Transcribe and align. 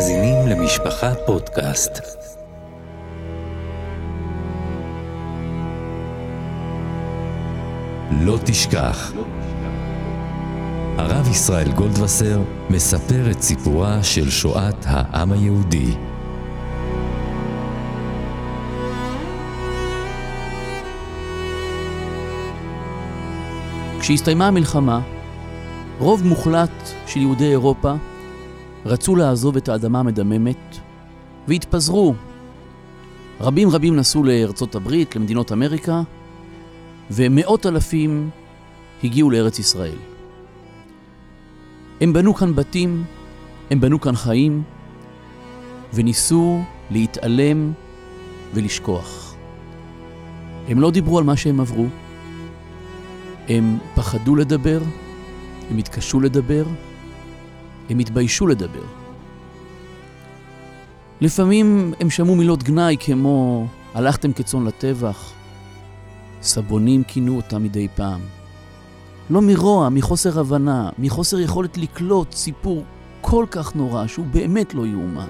מאזינים 0.00 0.46
למשפחה 0.46 1.14
פודקאסט. 1.26 1.90
לא 8.10 8.38
תשכח. 8.44 9.12
הרב 10.98 11.28
ישראל 11.28 11.72
גולדווסר 11.72 12.40
מספר 12.70 13.30
את 13.30 13.42
סיפורה 13.42 14.02
של 14.02 14.30
שואת 14.30 14.84
העם 14.84 15.32
היהודי. 15.32 15.94
כשהסתיימה 24.00 24.48
המלחמה, 24.48 25.00
רוב 25.98 26.26
מוחלט 26.26 26.90
של 27.06 27.20
יהודי 27.20 27.50
אירופה 27.50 27.94
רצו 28.86 29.16
לעזוב 29.16 29.56
את 29.56 29.68
האדמה 29.68 30.00
המדממת 30.00 30.76
והתפזרו. 31.48 32.14
רבים 33.40 33.68
רבים 33.68 33.96
נסעו 33.96 34.24
לארצות 34.24 34.74
הברית, 34.74 35.16
למדינות 35.16 35.52
אמריקה, 35.52 36.02
ומאות 37.10 37.66
אלפים 37.66 38.30
הגיעו 39.04 39.30
לארץ 39.30 39.58
ישראל. 39.58 39.96
הם 42.00 42.12
בנו 42.12 42.34
כאן 42.34 42.54
בתים, 42.54 43.04
הם 43.70 43.80
בנו 43.80 44.00
כאן 44.00 44.16
חיים, 44.16 44.62
וניסו 45.94 46.62
להתעלם 46.90 47.72
ולשכוח. 48.54 49.34
הם 50.68 50.80
לא 50.80 50.90
דיברו 50.90 51.18
על 51.18 51.24
מה 51.24 51.36
שהם 51.36 51.60
עברו, 51.60 51.86
הם 53.48 53.78
פחדו 53.94 54.36
לדבר, 54.36 54.80
הם 55.70 55.78
התקשו 55.78 56.20
לדבר, 56.20 56.64
הם 57.90 57.98
התביישו 57.98 58.46
לדבר. 58.46 58.84
לפעמים 61.20 61.94
הם 62.00 62.10
שמעו 62.10 62.36
מילות 62.36 62.62
גנאי 62.62 62.96
כמו 63.00 63.66
הלכתם 63.94 64.32
כצאן 64.32 64.64
לטבח, 64.64 65.32
סבונים 66.42 67.04
כינו 67.04 67.36
אותם 67.36 67.62
מדי 67.62 67.88
פעם. 67.94 68.20
לא 69.30 69.42
מרוע, 69.42 69.88
מחוסר 69.88 70.40
הבנה, 70.40 70.90
מחוסר 70.98 71.40
יכולת 71.40 71.78
לקלוט 71.78 72.32
סיפור 72.32 72.84
כל 73.20 73.46
כך 73.50 73.76
נורא 73.76 74.06
שהוא 74.06 74.26
באמת 74.26 74.74
לא 74.74 74.86
יאומן. 74.86 75.28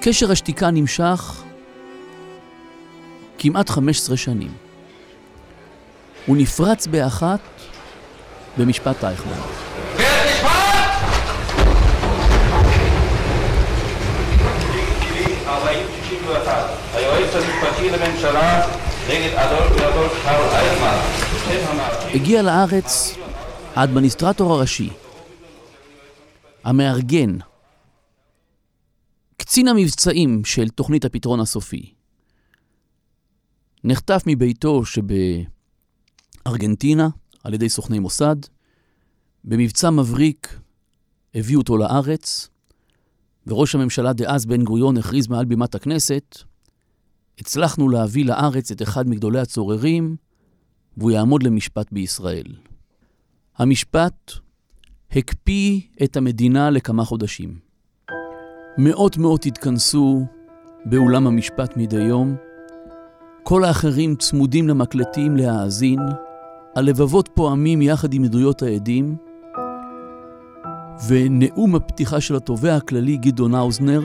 קשר 0.00 0.32
השתיקה 0.32 0.70
נמשך 0.70 1.42
כמעט 3.38 3.68
15 3.68 4.16
שנים. 4.16 4.50
הוא 6.26 6.36
נפרץ 6.36 6.86
באחת 6.86 7.40
במשפט 8.58 9.04
אייכמן. 9.04 9.40
היועץ 16.92 17.34
המשפטי 17.34 17.90
לממשלה 17.90 18.66
נגד 19.08 19.34
אדולף 19.34 20.22
קרל 20.22 20.48
אייכמן. 20.52 20.98
הגיע 22.14 22.42
לארץ 22.42 23.14
האדמיניסטרטור 23.74 24.52
הראשי, 24.54 24.90
המארגן, 26.64 27.38
קצין 29.36 29.68
המבצעים 29.68 30.44
של 30.44 30.68
תוכנית 30.68 31.04
הפתרון 31.04 31.40
הסופי. 31.40 31.92
נחטף 33.84 34.22
מביתו 34.26 34.82
שבארגנטינה 36.44 37.08
על 37.44 37.54
ידי 37.54 37.68
סוכני 37.68 37.98
מוסד, 37.98 38.36
במבצע 39.44 39.90
מבריק 39.90 40.58
הביאו 41.34 41.60
אותו 41.60 41.76
לארץ, 41.76 42.48
וראש 43.46 43.74
הממשלה 43.74 44.12
דאז 44.12 44.46
בן 44.46 44.64
גוריון 44.64 44.96
הכריז 44.96 45.28
מעל 45.28 45.44
בימת 45.44 45.74
הכנסת, 45.74 46.49
הצלחנו 47.40 47.88
להביא 47.88 48.24
לארץ 48.24 48.70
את 48.70 48.82
אחד 48.82 49.08
מגדולי 49.08 49.40
הצוררים, 49.40 50.16
והוא 50.96 51.10
יעמוד 51.10 51.42
למשפט 51.42 51.92
בישראל. 51.92 52.46
המשפט 53.56 54.32
הקפיא 55.12 55.80
את 56.04 56.16
המדינה 56.16 56.70
לכמה 56.70 57.04
חודשים. 57.04 57.58
מאות 58.78 59.16
מאות 59.16 59.46
התכנסו 59.46 60.26
באולם 60.84 61.26
המשפט 61.26 61.76
מדי 61.76 62.02
יום, 62.02 62.36
כל 63.42 63.64
האחרים 63.64 64.16
צמודים 64.16 64.68
למקלטים 64.68 65.36
להאזין, 65.36 66.00
הלבבות 66.76 67.28
פועמים 67.34 67.82
יחד 67.82 68.14
עם 68.14 68.24
עדויות 68.24 68.62
העדים, 68.62 69.16
ונאום 71.08 71.74
הפתיחה 71.74 72.20
של 72.20 72.36
התובע 72.36 72.76
הכללי 72.76 73.16
גדעון 73.16 73.54
האוזנר 73.54 74.02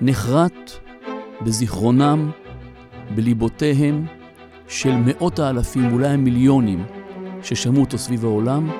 נחרט 0.00 0.83
בזיכרונם, 1.44 2.30
בליבותיהם 3.14 4.06
של 4.68 4.94
מאות 5.04 5.38
האלפים, 5.38 5.92
אולי 5.92 6.08
המיליונים, 6.08 6.84
ששמעו 7.42 7.80
אותו 7.80 7.98
סביב 7.98 8.24
העולם. 8.24 8.70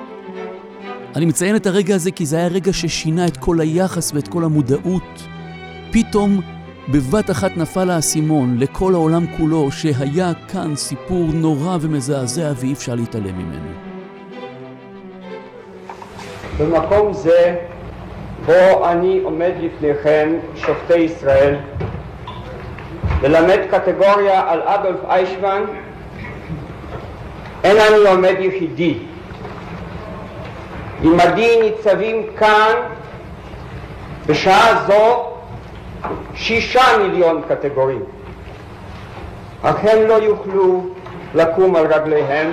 אני 1.15 1.25
מציין 1.25 1.55
את 1.55 1.67
הרגע 1.67 1.95
הזה 1.95 2.11
כי 2.11 2.25
זה 2.25 2.37
היה 2.37 2.47
רגע 2.47 2.73
ששינה 2.73 3.27
את 3.27 3.37
כל 3.37 3.59
היחס 3.59 4.11
ואת 4.13 4.27
כל 4.27 4.43
המודעות. 4.43 5.23
פתאום 5.91 6.41
בבת 6.89 7.31
אחת 7.31 7.57
נפל 7.57 7.89
האסימון 7.89 8.57
לכל 8.57 8.93
העולם 8.93 9.25
כולו 9.37 9.71
שהיה 9.71 10.31
כאן 10.47 10.75
סיפור 10.75 11.27
נורא 11.33 11.77
ומזעזע 11.81 12.51
ואי 12.55 12.73
אפשר 12.73 12.95
להתעלם 12.95 13.37
ממנו. 13.37 13.69
במקום 16.59 17.13
זה 17.13 17.55
בו 18.45 18.89
אני 18.89 19.19
עומד 19.23 19.51
לפניכם, 19.61 20.29
שופטי 20.55 20.97
ישראל, 20.97 21.55
ללמד 23.25 23.59
קטגוריה 23.71 24.43
על 24.47 24.61
אדולף 24.61 24.99
איישמן, 25.09 25.63
אין 27.63 27.77
אני 27.77 28.09
עומד 28.09 28.35
יחידי. 28.39 28.97
עמדי 31.03 31.59
ניצבים 31.61 32.27
כאן 32.37 32.73
בשעה 34.25 34.85
זו 34.87 35.25
שישה 36.35 36.97
מיליון 37.01 37.41
קטגורים, 37.47 38.03
אך 39.63 39.75
הם 39.83 40.07
לא 40.07 40.13
יוכלו 40.13 40.89
לקום 41.35 41.75
על 41.75 41.93
רגליהם, 41.93 42.51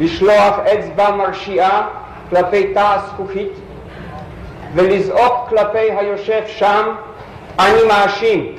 לשלוח 0.00 0.58
אצבע 0.58 1.10
מרשיעה 1.10 1.88
כלפי 2.30 2.74
תא 2.74 2.94
הזכוכית 2.94 3.52
ולזעוק 4.74 5.48
כלפי 5.48 5.78
היושב 5.78 6.42
שם 6.46 6.88
אני 7.58 7.82
מאשים, 7.88 8.54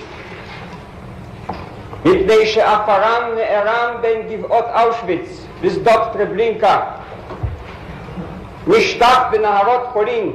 מפני 2.06 2.46
שעפרם 2.46 3.24
נערם 3.36 4.02
בין 4.02 4.28
גבעות 4.28 4.66
אושוויץ 4.84 5.46
ושדות 5.62 6.02
טרבלינקה, 6.14 6.80
נשטף 8.68 9.20
בנהרות 9.32 9.90
פולין, 9.94 10.32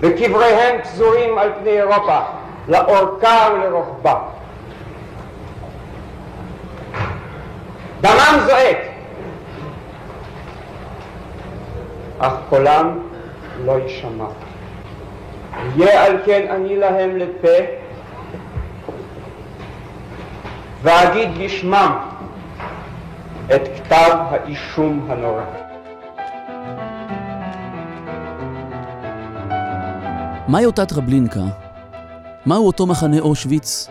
וקבריהם 0.00 0.82
פזורים 0.82 1.38
על 1.38 1.50
פני 1.60 1.70
אירופה, 1.70 2.18
לאורכה 2.68 3.48
ולרוחבה. 3.54 4.18
דמם 8.00 8.38
זועק, 8.46 8.78
אך 12.18 12.32
קולם 12.48 12.98
לא 13.64 13.72
יישמע. 13.72 14.24
יהיה 15.76 16.04
על 16.06 16.16
כן 16.26 16.46
אני 16.50 16.76
להם 16.76 17.16
לפה, 17.16 17.48
ואגיד 20.82 21.28
בשמם 21.44 21.98
את 23.54 23.62
כתב 23.76 24.16
האישום 24.30 25.06
הנורא. 25.10 25.44
מהי 30.48 30.64
אותה 30.66 30.86
טרבלינקה? 30.86 31.44
מהו 32.46 32.66
אותו 32.66 32.86
מחנה 32.86 33.18
אושוויץ, 33.18 33.88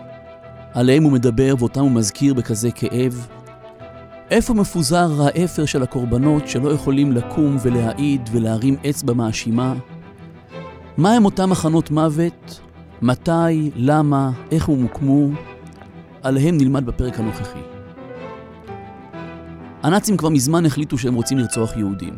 עליהם 0.74 1.04
הוא 1.04 1.12
מדבר 1.12 1.56
ואותם 1.60 1.82
הוא 1.82 1.92
מזכיר 1.92 2.34
בכזה 2.34 2.72
כאב? 2.72 3.28
איפה 4.32 4.54
מפוזר 4.54 5.08
האפר 5.24 5.66
של 5.66 5.84
הקורבנות 5.84 6.48
שלא 6.48 6.70
יכולים 6.70 7.12
לקום 7.12 7.58
ולהעיד 7.62 8.30
ולהרים 8.32 8.76
אצבע 8.90 9.14
מאשימה? 9.14 9.74
מה 11.02 11.14
הם 11.14 11.26
אותם 11.26 11.50
מחנות 11.50 11.92
מוות? 11.92 12.60
מתי? 13.02 13.72
למה? 13.76 14.32
איך 14.52 14.70
הם 14.70 14.82
הוקמו? 14.82 15.28
עליהם 16.22 16.58
נלמד 16.58 16.86
בפרק 16.86 17.20
הנוכחי. 17.20 17.60
הנאצים 19.84 20.18
כבר 20.18 20.30
מזמן 20.30 20.66
החליטו 20.66 20.98
שהם 20.98 21.16
רוצים 21.16 21.38
לרצוח 21.38 21.78
יהודים. 21.78 22.14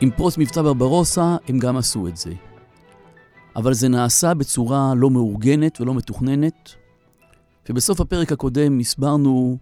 עם 0.00 0.10
פרוץ 0.10 0.38
מבצע 0.38 0.62
ברברוסה 0.62 1.36
הם 1.48 1.58
גם 1.58 1.76
עשו 1.76 2.08
את 2.08 2.16
זה. 2.16 2.32
אבל 3.56 3.74
זה 3.74 3.88
נעשה 3.88 4.34
בצורה 4.34 4.92
לא 4.96 5.10
מאורגנת 5.10 5.80
ולא 5.80 5.94
מתוכננת, 5.94 6.70
ובסוף 7.68 8.00
הפרק 8.00 8.32
הקודם 8.32 8.78
הסברנו 8.78 9.58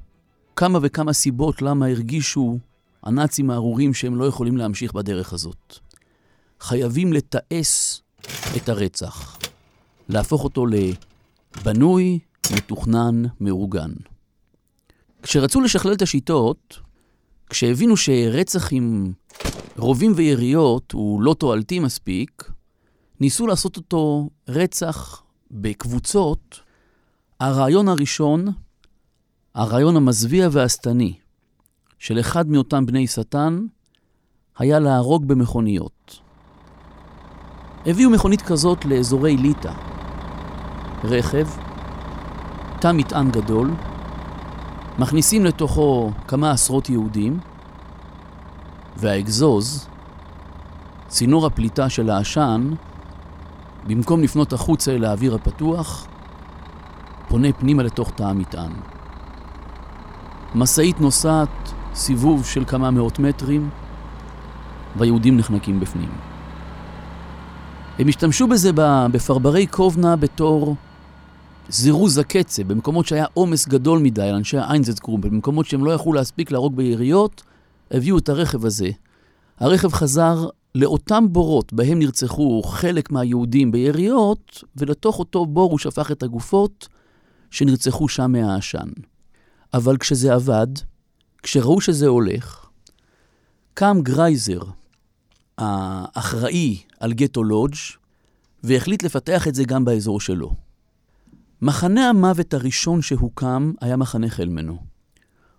כמה 0.57 0.79
וכמה 0.83 1.13
סיבות 1.13 1.63
למה 1.63 1.87
הרגישו 1.87 2.59
הנאצים 3.03 3.51
הארורים 3.51 3.95
שהם 3.95 4.17
לא 4.17 4.25
יכולים 4.25 4.57
להמשיך 4.57 4.93
בדרך 4.93 5.33
הזאת. 5.33 5.79
חייבים 6.63 7.13
לתעש 7.13 8.01
את 8.57 8.69
הרצח, 8.69 9.39
להפוך 10.09 10.45
אותו 10.45 10.67
לבנוי, 10.67 12.19
מתוכנן, 12.55 13.23
מאורגן. 13.41 13.91
כשרצו 15.23 15.61
לשכלל 15.61 15.93
את 15.93 16.03
השיטות, 16.03 16.79
כשהבינו 17.51 17.97
שרצח 17.97 18.73
עם 18.73 19.13
רובים 19.77 20.13
ויריות 20.17 20.93
הוא 20.93 21.23
לא 21.23 21.35
תועלתי 21.35 21.79
מספיק, 21.79 22.51
ניסו 23.21 23.47
לעשות 23.47 23.77
אותו 23.77 24.31
רצח 24.49 25.23
בקבוצות. 25.51 26.61
הרעיון 27.41 27.89
הראשון, 27.89 28.49
הרעיון 29.55 29.97
המזוויע 29.97 30.49
והשטני 30.53 31.15
של 31.99 32.21
אחד 32.21 32.49
מאותם 32.49 32.87
בני 32.87 33.07
שטן, 33.07 33.67
היה 34.59 34.79
להרוג 34.79 35.29
במכוניות. 35.29 36.02
הביאו 37.87 38.11
מכונית 38.11 38.43
כזאת 38.43 38.85
לאזורי 38.85 39.37
ליטא. 39.37 39.73
רכב, 41.05 41.49
תא 42.81 42.93
מטען 42.93 43.31
גדול, 43.31 43.71
מכניסים 44.99 45.45
לתוכו 45.45 46.11
כמה 46.29 46.51
עשרות 46.51 46.91
יהודים, 46.91 47.39
והאגזוז, 48.97 49.89
צינור 51.09 51.47
הפליטה 51.47 51.89
של 51.89 52.11
העשן, 52.11 52.75
במקום 53.87 54.23
לפנות 54.23 54.53
החוצה 54.53 54.93
אל 54.93 55.05
האוויר 55.05 55.35
הפתוח, 55.35 56.07
פונה 57.29 57.53
פנימה 57.53 57.83
לתוך 57.83 58.11
תא 58.11 58.23
המטען. 58.23 58.73
משאית 60.55 61.01
נוסעת 61.01 61.73
סיבוב 61.95 62.45
של 62.47 62.65
כמה 62.65 62.91
מאות 62.91 63.19
מטרים, 63.19 63.71
והיהודים 64.97 65.37
נחנקים 65.37 65.81
בפנים. 65.81 66.32
הם 67.99 68.09
השתמשו 68.09 68.47
בזה 68.47 68.71
בפרברי 69.13 69.67
קובנה 69.67 70.17
בתור 70.17 70.77
זירוז 71.69 72.19
הקצב, 72.19 72.63
במקומות 72.63 73.07
שהיה 73.07 73.27
עומס 73.35 73.69
גדול 73.69 73.99
מדי 73.99 74.23
על 74.23 74.35
אנשי 74.35 74.59
האיינזדקרומפל, 74.59 75.29
במקומות 75.29 75.67
שהם 75.67 75.85
לא 75.85 75.91
יכלו 75.91 76.13
להספיק 76.13 76.51
להרוג 76.51 76.77
ביריות, 76.77 77.43
הביאו 77.91 78.19
את 78.19 78.29
הרכב 78.29 78.67
הזה. 78.67 78.91
הרכב 79.59 79.93
חזר 79.93 80.49
לאותם 80.75 81.25
בורות 81.31 81.73
בהם 81.73 81.99
נרצחו 81.99 82.63
חלק 82.63 83.11
מהיהודים 83.11 83.73
ביריות, 83.73 84.65
ולתוך 84.77 85.19
אותו 85.19 85.47
בור 85.47 85.71
הוא 85.71 85.79
שפך 85.79 86.11
את 86.11 86.23
הגופות 86.23 86.89
שנרצחו 87.51 88.09
שם 88.09 88.33
מהעשן. 88.33 88.89
אבל 89.75 89.97
כשזה 89.97 90.35
עבד, 90.35 90.67
כשראו 91.43 91.81
שזה 91.81 92.07
הולך, 92.07 92.67
קם 93.75 93.99
גרייזר, 94.03 94.61
האחראי 95.59 96.79
על 97.01 97.13
גטו 97.13 97.45
לודג', 97.45 97.77
והחליט 98.63 99.03
לפתח 99.03 99.49
את 99.49 99.55
זה 99.55 99.65
גם 99.65 99.85
באזור 99.85 100.21
שלו. 100.21 100.55
מחנה 101.63 102.09
המוות 102.09 102.55
הראשון 102.55 103.03
שהוקם 103.03 103.73
היה 103.81 103.97
מחנה 103.97 104.29
חלמנו. 104.29 104.79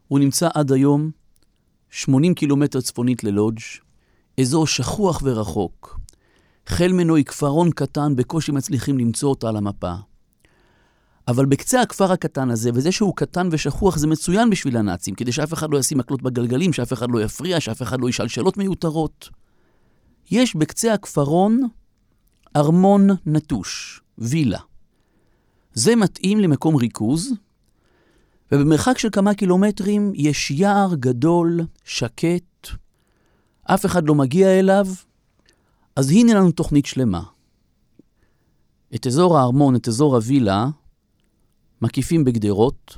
הוא 0.08 0.20
נמצא 0.20 0.50
עד 0.54 0.72
היום 0.72 1.12
80 1.90 2.34
קילומטר 2.34 2.82
צפונית 2.82 3.24
ללודג', 3.24 3.60
אזור 4.40 4.68
שכוח 4.68 5.22
ורחוק. 5.24 6.00
חלמנו 6.68 7.16
היא 7.16 7.26
כפרון 7.26 7.72
קטן, 7.72 8.16
בקושי 8.16 8.52
מצליחים 8.52 8.98
למצוא 9.00 9.30
אותה 9.30 9.50
על 9.50 9.58
המפה. 9.58 9.94
אבל 11.28 11.46
בקצה 11.46 11.82
הכפר 11.82 12.12
הקטן 12.12 12.50
הזה, 12.50 12.70
וזה 12.74 12.92
שהוא 12.92 13.16
קטן 13.16 13.48
ושכוח, 13.52 13.98
זה 13.98 14.08
מצוין 14.08 14.50
בשביל 14.50 14.78
הנאצים, 14.78 15.16
כדי 15.16 15.32
שאף 15.32 15.54
אחד 15.54 15.72
לא 15.72 15.78
ישים 15.78 15.98
מקלות 15.98 16.22
בגלגלים, 16.22 16.74
שאף 16.74 16.94
אחד 16.94 17.12
לא 17.12 17.22
יפריע, 17.22 17.60
שאף 17.60 17.82
אחד 17.82 18.02
לא 18.02 18.10
ישאל 18.10 18.28
שאלות 18.28 18.58
מיותרות. 18.58 19.30
יש 20.34 20.56
בקצה 20.56 20.94
הכפרון 20.94 21.62
ארמון 22.56 23.08
נטוש, 23.26 24.02
וילה. 24.18 24.60
זה 25.74 25.96
מתאים 25.96 26.40
למקום 26.40 26.76
ריכוז, 26.76 27.34
ובמרחק 28.52 28.98
של 28.98 29.10
כמה 29.12 29.34
קילומטרים 29.34 30.12
יש 30.16 30.52
יער 30.52 30.96
גדול, 30.96 31.60
שקט, 31.84 32.68
אף 33.64 33.86
אחד 33.86 34.08
לא 34.08 34.16
מגיע 34.16 34.60
אליו, 34.60 34.86
אז 35.96 36.10
הנה 36.10 36.34
לנו 36.34 36.52
תוכנית 36.52 36.86
שלמה. 36.86 37.24
את 38.96 39.08
אזור 39.08 39.38
הארמון, 39.38 39.76
את 39.76 39.88
אזור 39.88 40.16
הווילה, 40.16 40.68
מקיפים 41.82 42.24
בגדרות. 42.24 42.98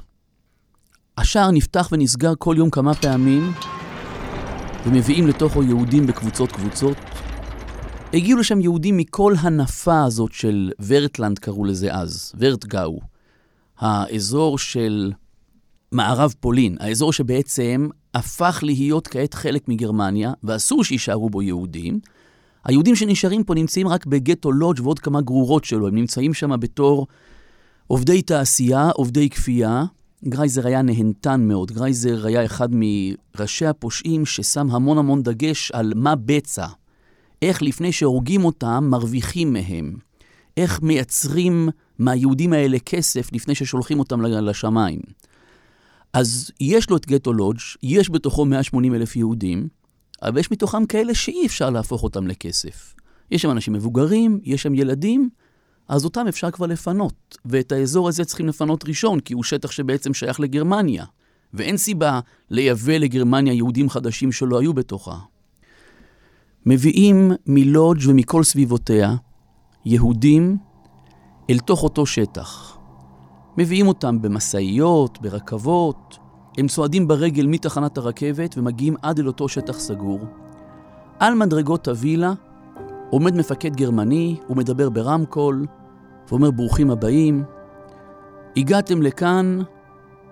השער 1.17 1.51
נפתח 1.51 1.89
ונסגר 1.91 2.33
כל 2.39 2.55
יום 2.57 2.69
כמה 2.69 2.93
פעמים, 2.93 3.53
ומביאים 4.85 5.27
לתוכו 5.27 5.63
יהודים 5.63 6.07
בקבוצות 6.07 6.51
קבוצות. 6.51 6.97
הגיעו 8.15 8.39
לשם 8.39 8.61
יהודים 8.61 8.97
מכל 8.97 9.33
הנפה 9.39 10.03
הזאת 10.03 10.31
של 10.33 10.71
ורטלנד, 10.87 11.39
קראו 11.39 11.65
לזה 11.65 11.93
אז, 11.93 12.33
ורטגאו, 12.39 12.99
האזור 13.79 14.57
של 14.57 15.11
מערב 15.91 16.33
פולין, 16.39 16.77
האזור 16.79 17.13
שבעצם 17.13 17.87
הפך 18.13 18.59
להיות 18.63 19.07
כעת 19.07 19.33
חלק 19.33 19.67
מגרמניה, 19.67 20.33
ואסור 20.43 20.83
שיישארו 20.83 21.29
בו 21.29 21.41
יהודים. 21.41 21.99
היהודים 22.65 22.95
שנשארים 22.95 23.43
פה 23.43 23.53
נמצאים 23.53 23.87
רק 23.87 24.05
בגטו 24.05 24.51
לודג' 24.51 24.83
ועוד 24.83 24.99
כמה 24.99 25.21
גרורות 25.21 25.65
שלו, 25.65 25.87
הם 25.87 25.95
נמצאים 25.95 26.33
שם 26.33 26.59
בתור 26.59 27.07
עובדי 27.87 28.21
תעשייה, 28.21 28.89
עובדי 28.89 29.29
כפייה. 29.29 29.83
גרייזר 30.27 30.67
היה 30.67 30.81
נהנתן 30.81 31.41
מאוד. 31.47 31.71
גרייזר 31.71 32.25
היה 32.25 32.45
אחד 32.45 32.69
מראשי 32.71 33.65
הפושעים 33.65 34.25
ששם 34.25 34.71
המון 34.71 34.97
המון 34.97 35.23
דגש 35.23 35.71
על 35.71 35.93
מה 35.95 36.15
בצע. 36.15 36.65
איך 37.45 37.61
לפני 37.61 37.91
שהורגים 37.91 38.45
אותם, 38.45 38.87
מרוויחים 38.89 39.53
מהם. 39.53 39.95
איך 40.57 40.81
מייצרים 40.81 41.69
מהיהודים 41.99 42.53
האלה 42.53 42.79
כסף 42.79 43.33
לפני 43.33 43.55
ששולחים 43.55 43.99
אותם 43.99 44.21
לשמיים. 44.21 44.99
אז 46.13 46.51
יש 46.59 46.89
לו 46.89 46.97
את 46.97 47.05
גטו 47.05 47.33
לודג', 47.33 47.59
יש 47.83 48.09
בתוכו 48.09 48.45
180 48.45 48.95
אלף 48.95 49.15
יהודים, 49.15 49.67
אבל 50.21 50.37
יש 50.39 50.51
מתוכם 50.51 50.85
כאלה 50.85 51.13
שאי 51.13 51.45
אפשר 51.45 51.69
להפוך 51.69 52.03
אותם 52.03 52.27
לכסף. 52.27 52.93
יש 53.31 53.41
שם 53.41 53.51
אנשים 53.51 53.73
מבוגרים, 53.73 54.39
יש 54.43 54.63
שם 54.63 54.75
ילדים, 54.75 55.29
אז 55.87 56.05
אותם 56.05 56.27
אפשר 56.27 56.51
כבר 56.51 56.65
לפנות. 56.65 57.37
ואת 57.45 57.71
האזור 57.71 58.07
הזה 58.07 58.25
צריכים 58.25 58.47
לפנות 58.47 58.83
ראשון, 58.87 59.19
כי 59.19 59.33
הוא 59.33 59.43
שטח 59.43 59.71
שבעצם 59.71 60.13
שייך 60.13 60.39
לגרמניה. 60.39 61.05
ואין 61.53 61.77
סיבה 61.77 62.19
לייבא 62.49 62.97
לגרמניה 62.97 63.53
יהודים 63.53 63.89
חדשים 63.89 64.31
שלא 64.31 64.59
היו 64.59 64.73
בתוכה. 64.73 65.17
מביאים 66.67 67.31
מלודג' 67.47 68.01
ומכל 68.07 68.43
סביבותיה 68.43 69.15
יהודים 69.85 70.57
אל 71.49 71.59
תוך 71.59 71.83
אותו 71.83 72.05
שטח. 72.05 72.77
מביאים 73.57 73.87
אותם 73.87 74.21
במשאיות, 74.21 75.21
ברכבות, 75.21 76.17
הם 76.57 76.67
צועדים 76.67 77.07
ברגל 77.07 77.47
מתחנת 77.47 77.97
הרכבת 77.97 78.57
ומגיעים 78.57 78.95
עד 79.01 79.19
אל 79.19 79.27
אותו 79.27 79.49
שטח 79.49 79.79
סגור. 79.79 80.19
על 81.19 81.33
מדרגות 81.33 81.87
הווילה 81.87 82.33
עומד 83.09 83.35
מפקד 83.35 83.75
גרמני, 83.75 84.35
הוא 84.47 84.57
מדבר 84.57 84.89
ברמקול, 84.89 85.65
ואומר 86.29 86.51
ברוכים 86.51 86.91
הבאים. 86.91 87.43
הגעתם 88.57 89.01
לכאן 89.01 89.59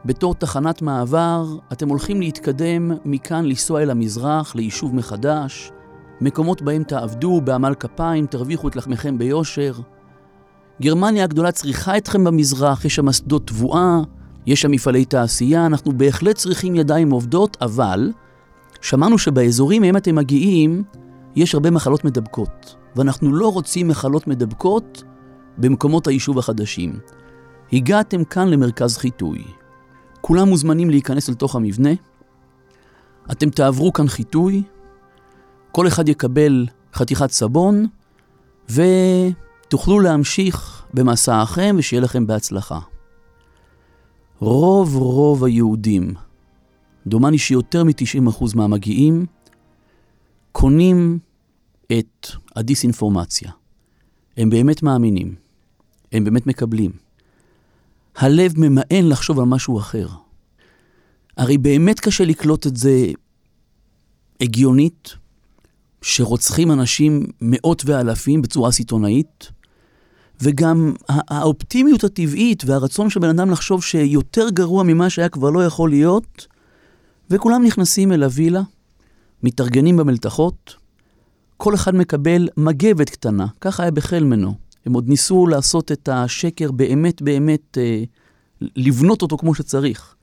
בתור 0.06 0.36
תחנת 0.36 0.82
מעבר, 0.82 1.46
אתם 1.72 1.90
הולכים 1.90 2.22
להתקדם 2.22 2.92
מכאן 3.06 3.46
לנסוע 3.46 3.82
אל 3.82 3.90
המזרח, 3.90 4.56
ליישוב 4.56 4.96
מחדש, 4.96 5.72
מקומות 6.24 6.62
בהם 6.62 6.84
תעבדו 6.84 7.42
בעמל 7.42 7.74
כפיים, 7.80 8.26
תרוויחו 8.26 8.68
את 8.68 8.76
לחמכם 8.76 9.18
ביושר. 9.18 9.74
גרמניה 10.82 11.24
הגדולה 11.24 11.52
צריכה 11.52 11.98
אתכם 11.98 12.24
במזרח, 12.24 12.86
יש 12.86 12.96
שם 12.96 13.10
אסדות 13.10 13.48
תבואה, 13.48 14.00
יש 14.46 14.62
שם 14.62 14.72
מפעלי 14.72 15.06
תעשייה, 15.06 15.66
אנחנו 15.66 15.92
בהחלט 15.98 16.36
צריכים 16.36 16.76
ידיים 16.76 17.12
עובדות, 17.12 17.58
אבל 17.62 18.12
שמענו 18.82 19.18
שבאזורים 19.18 19.82
מהם 19.82 19.98
אתם 19.98 20.16
מגיעים, 20.16 20.84
יש 21.36 21.54
הרבה 21.54 21.72
מחלות 21.72 22.06
מדבקות, 22.06 22.76
ואנחנו 22.96 23.34
לא 23.34 23.54
רוצים 23.54 23.88
מחלות 23.88 24.28
מדבקות 24.28 25.04
במקומות 25.58 26.08
היישוב 26.08 26.40
החדשים. 26.40 27.00
הגעתם 27.74 28.24
כאן 28.24 28.48
למרכז 28.48 28.98
חיטוי. 28.98 29.44
כולם 30.22 30.50
מוזמנים 30.50 30.90
להיכנס 30.90 31.30
לתוך 31.30 31.56
המבנה. 31.56 31.90
אתם 33.32 33.50
תעברו 33.50 33.94
כאן 33.94 34.08
חיטוי, 34.08 34.64
כל 35.76 35.88
אחד 35.88 36.10
יקבל 36.10 36.66
חתיכת 36.94 37.32
סבון, 37.32 37.88
ותוכלו 38.70 40.00
להמשיך 40.00 40.86
במסעכם 40.94 41.76
ושיהיה 41.80 42.02
לכם 42.02 42.28
בהצלחה. 42.28 42.80
רוב 44.40 44.96
רוב 44.96 45.44
היהודים, 45.44 46.14
דומני 47.08 47.38
שיותר 47.38 47.84
מ-90% 47.84 48.56
מהמגיעים, 48.56 49.26
קונים 50.52 51.20
את 51.92 52.28
הדיסאינפורמציה. 52.56 53.52
הם 54.38 54.50
באמת 54.50 54.84
מאמינים, 54.84 55.36
הם 56.12 56.24
באמת 56.24 56.48
מקבלים. 56.48 56.92
הלב 58.16 58.54
ממאן 58.58 59.10
לחשוב 59.10 59.40
על 59.40 59.46
משהו 59.46 59.80
אחר. 59.80 60.08
הרי 61.38 61.58
באמת 61.58 62.00
קשה 62.00 62.26
לקלוט 62.26 62.68
את 62.68 62.78
זה 62.78 63.12
הגיונית, 64.42 65.23
שרוצחים 66.04 66.72
אנשים 66.72 67.26
מאות 67.42 67.84
ואלפים 67.86 68.42
בצורה 68.42 68.72
סיטונאית, 68.72 69.52
וגם 70.42 70.94
האופטימיות 71.10 72.04
הטבעית 72.04 72.64
והרצון 72.66 73.10
של 73.10 73.20
בן 73.20 73.30
אדם 73.30 73.50
לחשוב 73.50 73.84
שיותר 73.84 74.50
גרוע 74.50 74.84
ממה 74.84 75.10
שהיה 75.10 75.30
כבר 75.30 75.50
לא 75.50 75.66
יכול 75.66 75.90
להיות, 75.90 76.48
וכולם 77.30 77.64
נכנסים 77.64 78.12
אל 78.12 78.24
הווילה, 78.24 78.62
מתארגנים 79.44 79.98
במלתחות, 79.98 80.76
כל 81.58 81.76
אחד 81.76 81.96
מקבל 81.96 82.50
מגבת 82.58 83.10
קטנה, 83.10 83.48
ככה 83.62 83.84
היה 83.84 83.92
בחלמנו. 83.92 84.54
הם 84.86 84.94
עוד 84.94 85.10
ניסו 85.10 85.48
לעשות 85.48 85.92
את 85.92 86.10
השקר 86.10 86.72
באמת 86.72 87.22
באמת, 87.22 87.78
אה, 87.78 88.04
לבנות 88.62 89.22
אותו 89.22 89.38
כמו 89.38 89.56
שצריך. 89.56 90.16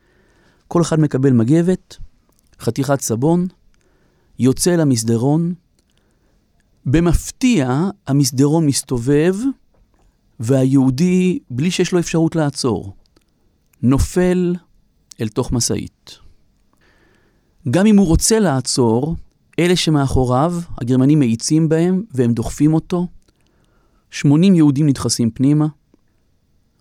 כל 0.68 0.82
אחד 0.82 1.00
מקבל 1.00 1.32
מגבת, 1.32 1.96
חתיכת 2.60 3.00
סבון, 3.00 3.46
יוצא 4.38 4.70
למסדרון, 4.70 5.54
במפתיע 6.86 7.88
המסדרון 8.06 8.66
מסתובב, 8.66 9.34
והיהודי, 10.40 11.38
בלי 11.50 11.70
שיש 11.70 11.92
לו 11.92 11.98
אפשרות 11.98 12.36
לעצור, 12.36 12.92
נופל 13.82 14.54
אל 15.20 15.28
תוך 15.28 15.52
משאית. 15.52 16.18
גם 17.70 17.86
אם 17.86 17.98
הוא 17.98 18.06
רוצה 18.06 18.38
לעצור, 18.38 19.16
אלה 19.58 19.76
שמאחוריו, 19.76 20.54
הגרמנים 20.78 21.18
מאיצים 21.18 21.68
בהם 21.68 22.02
והם 22.12 22.32
דוחפים 22.32 22.74
אותו. 22.74 23.06
80 24.10 24.54
יהודים 24.54 24.86
נדחסים 24.86 25.30
פנימה. 25.30 25.66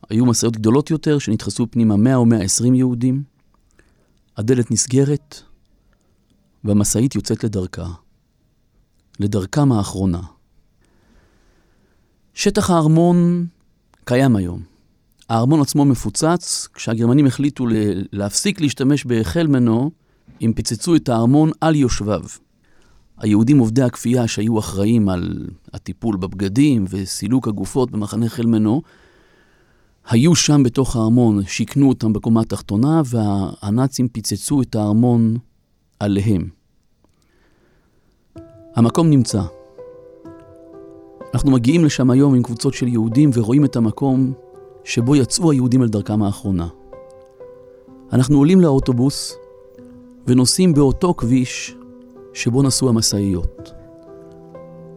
היו 0.10 0.26
משאיות 0.26 0.54
גדולות 0.58 0.92
יותר 0.92 1.20
שנדחסו 1.20 1.68
פנימה 1.72 1.98
100 1.98 2.16
או 2.16 2.26
120 2.26 2.76
יהודים. 2.76 3.24
הדלת 4.38 4.72
נסגרת 4.72 5.42
והמשאית 6.64 7.16
יוצאת 7.16 7.44
לדרכה. 7.44 7.88
לדרכם 9.20 9.72
האחרונה. 9.72 10.22
שטח 12.34 12.70
הארמון 12.70 13.46
קיים 14.06 14.36
היום. 14.36 14.62
הארמון 15.30 15.62
עצמו 15.62 15.86
מפוצץ, 15.86 16.68
כשהגרמנים 16.74 17.26
החליטו 17.26 17.66
להפסיק 18.12 18.62
להשתמש 18.62 19.06
בהיכל 19.06 19.48
מנו, 19.48 19.92
הם 20.42 20.54
פיצצו 20.54 20.96
את 20.96 21.10
הארמון 21.10 21.52
על 21.62 21.76
יושביו. 21.76 22.22
היהודים 23.18 23.60
עובדי 23.60 23.82
הכפייה 23.82 24.28
שהיו 24.28 24.60
אחראים 24.60 25.10
על 25.10 25.48
הטיפול 25.74 26.18
בבגדים 26.18 26.86
וסילוק 26.90 27.48
הגופות 27.48 27.92
במחנה 27.92 28.30
חלמנו, 28.30 28.82
היו 30.10 30.36
שם 30.36 30.64
בתוך 30.64 30.96
הארמון, 30.96 31.46
שיכנו 31.46 31.90
אותם 31.90 32.14
בקומה 32.14 32.42
התחתונה, 32.42 33.02
והנאצים 33.06 34.08
פיצצו 34.08 34.62
את 34.62 34.76
הארמון 34.76 35.38
עליהם. 36.00 36.59
המקום 38.80 39.10
נמצא. 39.10 39.42
אנחנו 41.34 41.52
מגיעים 41.52 41.86
לשם 41.86 42.10
היום 42.10 42.36
עם 42.36 42.44
קבוצות 42.44 42.74
של 42.74 42.88
יהודים 42.88 43.30
ורואים 43.34 43.66
את 43.66 43.76
המקום 43.76 44.34
שבו 44.84 45.16
יצאו 45.16 45.52
היהודים 45.52 45.84
אל 45.84 45.88
דרכם 45.88 46.24
האחרונה. 46.24 46.68
אנחנו 48.14 48.38
עולים 48.38 48.62
לאוטובוס 48.62 49.38
ונוסעים 50.28 50.74
באותו 50.74 51.14
כביש 51.14 51.76
שבו 52.34 52.64
נסעו 52.64 52.90
המשאיות. 52.90 53.74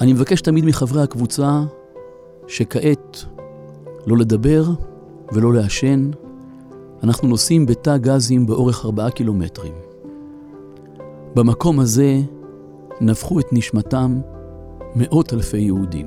אני 0.01 0.13
מבקש 0.13 0.41
תמיד 0.41 0.65
מחברי 0.65 1.03
הקבוצה 1.03 1.63
שכעת 2.47 3.25
לא 4.07 4.17
לדבר 4.17 4.65
ולא 5.33 5.53
לעשן. 5.53 6.11
אנחנו 7.03 7.29
נוסעים 7.29 7.67
בתא 7.67 7.97
גזים 7.97 8.47
באורך 8.47 8.85
ארבעה 8.85 9.11
קילומטרים. 9.11 9.75
במקום 11.35 11.81
הזה 11.81 12.21
נפחו 13.03 13.41
את 13.41 13.53
נשמתם 13.53 14.21
מאות 14.97 15.33
אלפי 15.33 15.59
יהודים. 15.59 16.07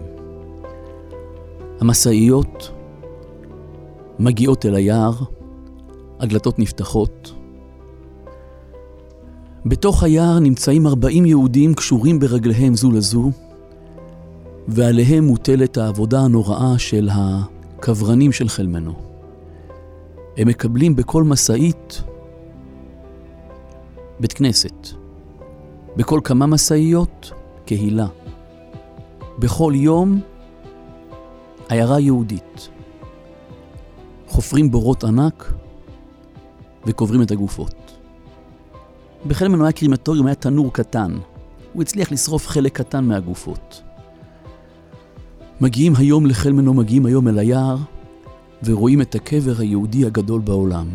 המשאיות 1.79 2.71
מגיעות 4.19 4.65
אל 4.65 4.75
היער, 4.75 5.13
הדלתות 6.19 6.59
נפתחות. 6.59 7.33
בתוך 9.65 10.03
היער 10.03 10.39
נמצאים 10.39 10.87
40 10.87 11.25
יהודים 11.25 11.73
קשורים 11.73 12.19
ברגליהם 12.19 12.75
זו 12.75 12.91
לזו, 12.91 13.31
ועליהם 14.67 15.23
מוטלת 15.23 15.77
העבודה 15.77 16.19
הנוראה 16.19 16.73
של 16.77 17.09
הקברנים 17.11 18.31
של 18.31 18.49
חלמנו. 18.49 18.93
הם 20.37 20.47
מקבלים 20.47 20.95
בכל 20.95 21.23
משאית 21.23 22.03
בית 24.19 24.33
כנסת. 24.33 25.04
בכל 25.97 26.19
כמה 26.23 26.45
משאיות, 26.45 27.31
קהילה. 27.65 28.07
בכל 29.39 29.73
יום, 29.75 30.21
עיירה 31.69 31.99
יהודית. 31.99 32.69
חופרים 34.27 34.71
בורות 34.71 35.03
ענק 35.03 35.53
וקוברים 36.85 37.21
את 37.21 37.31
הגופות. 37.31 37.97
בחלק 39.27 39.49
מנועי 39.49 39.69
הקרימטוריום 39.69 40.25
היה 40.25 40.35
תנור 40.35 40.73
קטן. 40.73 41.17
הוא 41.73 41.81
הצליח 41.81 42.11
לשרוף 42.11 42.47
חלק 42.47 42.73
קטן 42.73 43.05
מהגופות. 43.05 43.81
מגיעים 45.61 45.93
היום 45.95 46.25
לחלמנו, 46.25 46.73
מגיעים 46.73 47.05
היום 47.05 47.27
אל 47.27 47.39
היער, 47.39 47.77
ורואים 48.63 49.01
את 49.01 49.15
הקבר 49.15 49.53
היהודי 49.59 50.05
הגדול 50.05 50.41
בעולם. 50.41 50.87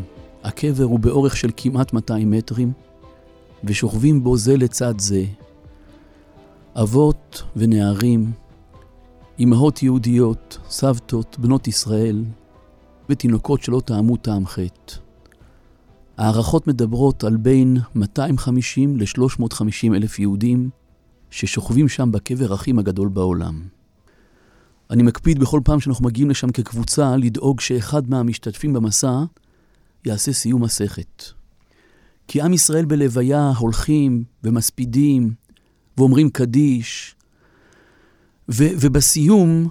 הקבר 0.44 0.84
הוא 0.84 0.98
באורך 0.98 1.36
של 1.36 1.50
כמעט 1.56 1.92
200 1.92 2.30
מטרים, 2.30 2.72
ושוכבים 3.64 4.24
בו 4.24 4.36
זה 4.36 4.56
לצד 4.56 4.98
זה 4.98 5.24
אבות 6.76 7.42
ונערים, 7.56 8.32
אמהות 9.40 9.82
יהודיות, 9.82 10.58
סבתות, 10.68 11.36
בנות 11.38 11.68
ישראל, 11.68 12.24
ותינוקות 13.08 13.62
שלא 13.62 13.80
טעמו 13.84 14.16
טעם 14.16 14.46
חטא. 14.46 14.94
הערכות 16.16 16.66
מדברות 16.66 17.24
על 17.24 17.36
בין 17.36 17.76
250 17.94 18.96
ל-350 18.96 19.94
אלף 19.94 20.18
יהודים 20.18 20.70
ששוכבים 21.30 21.88
שם 21.88 22.12
בקבר 22.12 22.54
אחים 22.54 22.78
הגדול 22.78 23.08
בעולם. 23.08 23.62
אני 24.90 25.02
מקפיד 25.02 25.38
בכל 25.38 25.60
פעם 25.64 25.80
שאנחנו 25.80 26.04
מגיעים 26.04 26.30
לשם 26.30 26.50
כקבוצה 26.50 27.16
לדאוג 27.16 27.60
שאחד 27.60 28.10
מהמשתתפים 28.10 28.72
במסע 28.72 29.24
יעשה 30.04 30.32
סיום 30.32 30.62
מסכת. 30.62 31.39
כי 32.30 32.40
עם 32.42 32.52
ישראל 32.52 32.84
בלוויה 32.84 33.52
הולכים 33.58 34.24
ומספידים 34.44 35.34
ואומרים 35.98 36.30
קדיש, 36.30 37.14
ו- 38.48 38.74
ובסיום, 38.80 39.68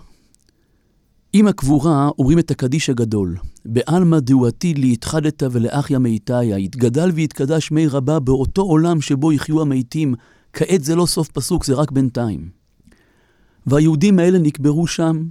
עם 1.33 1.47
הקבורה 1.47 2.09
אומרים 2.19 2.39
את 2.39 2.51
הקדיש 2.51 2.89
הגדול. 2.89 3.37
בעלמא 3.65 4.19
דעועתי 4.19 4.73
להתחדת 4.73 5.43
ולאחיה 5.51 5.99
מאיתיה, 5.99 6.59
יתגדל 6.59 7.11
ויתקדש 7.13 7.71
מי 7.71 7.87
רבה 7.87 8.19
באותו 8.19 8.61
עולם 8.61 9.01
שבו 9.01 9.31
יחיו 9.31 9.61
המתים, 9.61 10.15
כעת 10.53 10.83
זה 10.83 10.95
לא 10.95 11.05
סוף 11.05 11.27
פסוק, 11.27 11.65
זה 11.65 11.73
רק 11.73 11.91
בינתיים. 11.91 12.49
והיהודים 13.67 14.19
האלה 14.19 14.39
נקברו 14.39 14.87
שם 14.87 15.23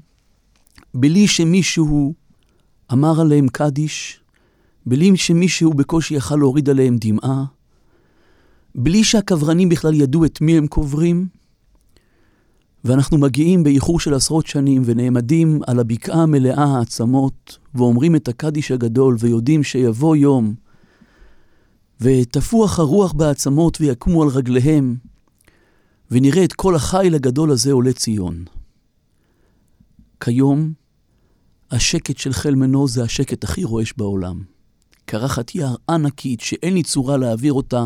בלי 0.94 1.26
שמישהו 1.26 2.14
אמר 2.92 3.20
עליהם 3.20 3.49
קדיש, 3.49 4.20
בלי 4.88 5.16
שמישהו 5.16 5.75
בקושי 5.75 6.14
יכל 6.14 6.37
להוריד 6.37 6.71
עליהם 6.71 6.97
דמעה, 7.00 7.45
בלי 8.75 9.04
שהקברנים 9.04 9.68
בכלל 9.68 9.95
ידעו 9.95 10.25
את 10.25 10.40
מי 10.40 10.59
הם 10.59 10.66
קוברים, 10.66 11.28
ואנחנו 12.85 13.18
מגיעים 13.18 13.64
באיחור 13.64 14.00
של 14.00 14.14
עשרות 14.14 14.47
שנים 14.47 14.83
ונעמדים 14.85 15.61
על 15.66 15.78
הבקעה 15.78 16.23
המלאה 16.23 16.64
העצמות, 16.64 17.59
ואומרים 17.75 18.16
את 18.16 18.28
הקדיש 18.28 18.71
הגדול, 18.71 19.16
ויודעים 19.18 19.62
שיבוא 19.62 20.16
יום, 20.16 20.54
ותפוח 22.00 22.78
הרוח 22.78 23.12
בעצמות 23.12 23.80
ויקומו 23.80 24.23
על 24.23 24.28
רגליהם, 24.28 24.97
ונראה 26.11 26.45
את 26.45 26.52
כל 26.52 26.75
החיל 26.75 27.14
הגדול 27.14 27.50
הזה 27.50 27.73
עולה 27.73 27.92
ציון. 27.92 28.45
כיום, 30.21 30.73
השקט 31.71 32.18
של 32.18 32.33
חיל 32.33 32.54
מנו 32.54 32.88
זה 32.88 33.02
השקט 33.02 33.45
הכי 33.45 33.64
רועש 33.64 33.95
בעולם. 33.97 34.58
קרחת 35.11 35.55
יער 35.55 35.75
ענקית 35.88 36.41
שאין 36.41 36.75
לי 36.75 36.83
צורה 36.83 37.17
להעביר 37.17 37.53
אותה 37.53 37.85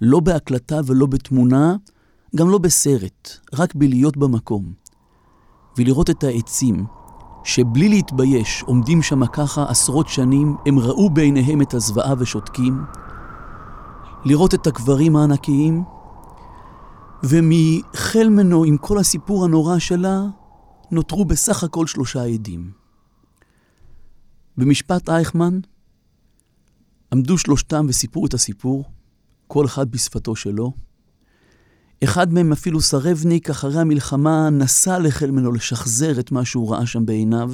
לא 0.00 0.20
בהקלטה 0.20 0.80
ולא 0.86 1.06
בתמונה, 1.06 1.76
גם 2.36 2.50
לא 2.50 2.58
בסרט, 2.58 3.38
רק 3.54 3.74
בלהיות 3.74 4.16
במקום. 4.16 4.72
ולראות 5.78 6.10
את 6.10 6.24
העצים, 6.24 6.86
שבלי 7.44 7.88
להתבייש 7.88 8.62
עומדים 8.62 9.02
שם 9.02 9.26
ככה 9.26 9.64
עשרות 9.68 10.08
שנים, 10.08 10.56
הם 10.66 10.78
ראו 10.78 11.10
בעיניהם 11.10 11.62
את 11.62 11.74
הזוועה 11.74 12.14
ושותקים. 12.18 12.84
לראות 14.24 14.54
את 14.54 14.66
הקברים 14.66 15.16
הענקיים, 15.16 15.84
ומחל 17.22 18.28
מנו 18.28 18.64
עם 18.64 18.76
כל 18.76 18.98
הסיפור 18.98 19.44
הנורא 19.44 19.78
שלה, 19.78 20.22
נותרו 20.90 21.24
בסך 21.24 21.64
הכל 21.64 21.86
שלושה 21.86 22.24
עדים. 22.24 22.70
במשפט 24.56 25.08
אייכמן 25.08 25.58
עמדו 27.12 27.38
שלושתם 27.38 27.86
וסיפרו 27.88 28.26
את 28.26 28.34
הסיפור, 28.34 28.84
כל 29.46 29.66
אחד 29.66 29.90
בשפתו 29.90 30.36
שלו. 30.36 30.72
אחד 32.04 32.32
מהם 32.32 32.52
אפילו 32.52 32.80
סרבניק 32.80 33.50
אחרי 33.50 33.80
המלחמה 33.80 34.50
נסע 34.50 34.98
לחלמנו 34.98 35.52
לשחזר 35.52 36.20
את 36.20 36.32
מה 36.32 36.44
שהוא 36.44 36.72
ראה 36.72 36.86
שם 36.86 37.06
בעיניו. 37.06 37.50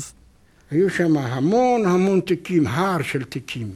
היו 0.71 0.91
שם 0.91 1.17
המון 1.17 1.87
המון 1.87 2.21
תיקים, 2.21 2.67
הר 2.67 3.03
של 3.03 3.25
תיקים. 3.25 3.71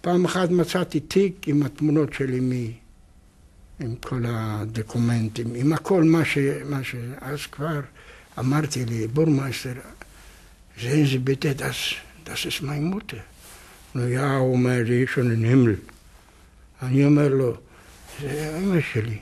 פעם 0.00 0.24
אחת 0.24 0.50
מצאתי 0.50 1.00
תיק 1.00 1.48
עם 1.48 1.62
התמונות 1.62 2.12
של 2.12 2.34
אמי, 2.34 2.72
עם 3.80 3.94
כל 3.94 4.22
הדוקומנטים, 4.28 5.54
עם 5.54 5.72
הכל 5.72 6.04
מה 6.04 6.24
ש... 6.24 6.38
מה 6.70 6.84
ש... 6.84 6.94
אז 7.20 7.38
כבר 7.52 7.80
אמרתי 8.38 8.84
לי, 8.84 9.06
בורמייסטר, 9.06 9.72
sehen 10.80 11.06
Sie 11.06 11.18
bitte, 11.18 11.54
das, 11.54 11.96
ist 12.44 12.62
Mutter. 12.62 13.22
נו, 13.94 14.02
הוא 14.36 14.52
אומר 14.52 14.82
לי, 14.84 15.04
schon 15.04 15.18
in 15.18 15.44
Himmel. 15.44 15.92
אני 16.82 17.04
אומר 17.04 17.28
לו, 17.28 17.52
זה 18.20 18.60
אמא 18.62 18.80
שלי. 18.92 19.18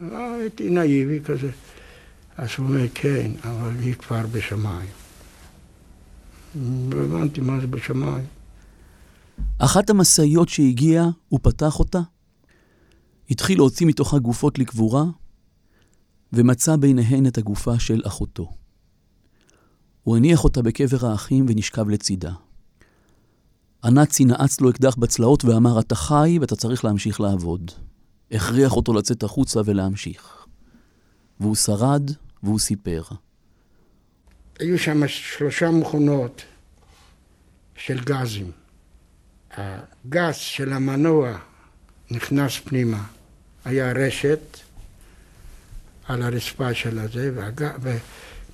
לא, 0.00 0.34
הייתי 0.34 0.70
נאיבי 0.70 1.20
כזה. 1.24 1.50
אז 2.36 2.48
הוא 2.58 2.66
אומר, 2.66 2.86
כן, 2.94 3.30
אבל 3.44 3.70
היא 3.80 3.94
כבר 3.94 4.26
בשמיים. 4.32 4.88
לא 6.90 7.04
הבנתי 7.04 7.40
מה 7.40 7.60
זה 7.60 7.66
בשמיים. 7.66 8.24
אחת 9.58 9.90
המשאיות 9.90 10.48
שהגיעה, 10.48 11.08
הוא 11.28 11.40
פתח 11.42 11.78
אותה, 11.78 12.00
התחיל 13.30 13.58
להוציא 13.58 13.86
מתוכה 13.86 14.18
גופות 14.18 14.58
לקבורה, 14.58 15.04
ומצא 16.32 16.76
ביניהן 16.76 17.26
את 17.26 17.38
הגופה 17.38 17.78
של 17.78 18.02
אחותו. 18.06 18.52
הוא 20.02 20.16
הניח 20.16 20.44
אותה 20.44 20.62
בקבר 20.62 21.06
האחים 21.06 21.46
ונשכב 21.48 21.88
לצידה. 21.88 22.32
הנאצי 23.82 24.24
נעץ 24.24 24.60
לו 24.60 24.70
אקדח 24.70 24.94
בצלעות 24.94 25.44
ואמר, 25.44 25.80
אתה 25.80 25.94
חי 25.94 26.38
ואתה 26.40 26.56
צריך 26.56 26.84
להמשיך 26.84 27.20
לעבוד. 27.20 27.70
הכריח 28.32 28.72
אותו 28.72 28.92
לצאת 28.92 29.22
החוצה 29.22 29.60
ולהמשיך. 29.64 30.46
והוא 31.40 31.56
שרד 31.56 32.10
והוא 32.42 32.58
סיפר. 32.58 33.02
היו 34.58 34.78
שם 34.78 35.08
שלושה 35.08 35.70
מכונות 35.70 36.42
של 37.76 38.00
גזים. 38.00 38.50
הגז 39.56 40.34
של 40.34 40.72
המנוע 40.72 41.38
נכנס 42.10 42.58
פנימה, 42.58 43.02
היה 43.64 43.92
רשת 43.92 44.58
על 46.04 46.22
הרצפה 46.22 46.74
של 46.74 46.98
הזה, 46.98 47.30
והג... 47.34 47.70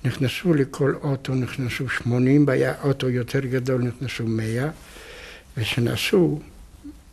ונכנסו 0.03 0.53
לכל 0.53 0.95
אוטו, 1.03 1.35
נכנסו 1.35 1.89
80, 1.89 2.47
והיה 2.47 2.73
אוטו 2.83 3.09
יותר 3.09 3.39
גדול, 3.39 3.81
נכנסו 3.81 4.25
100, 4.27 4.69
וכשנסעו 5.57 6.41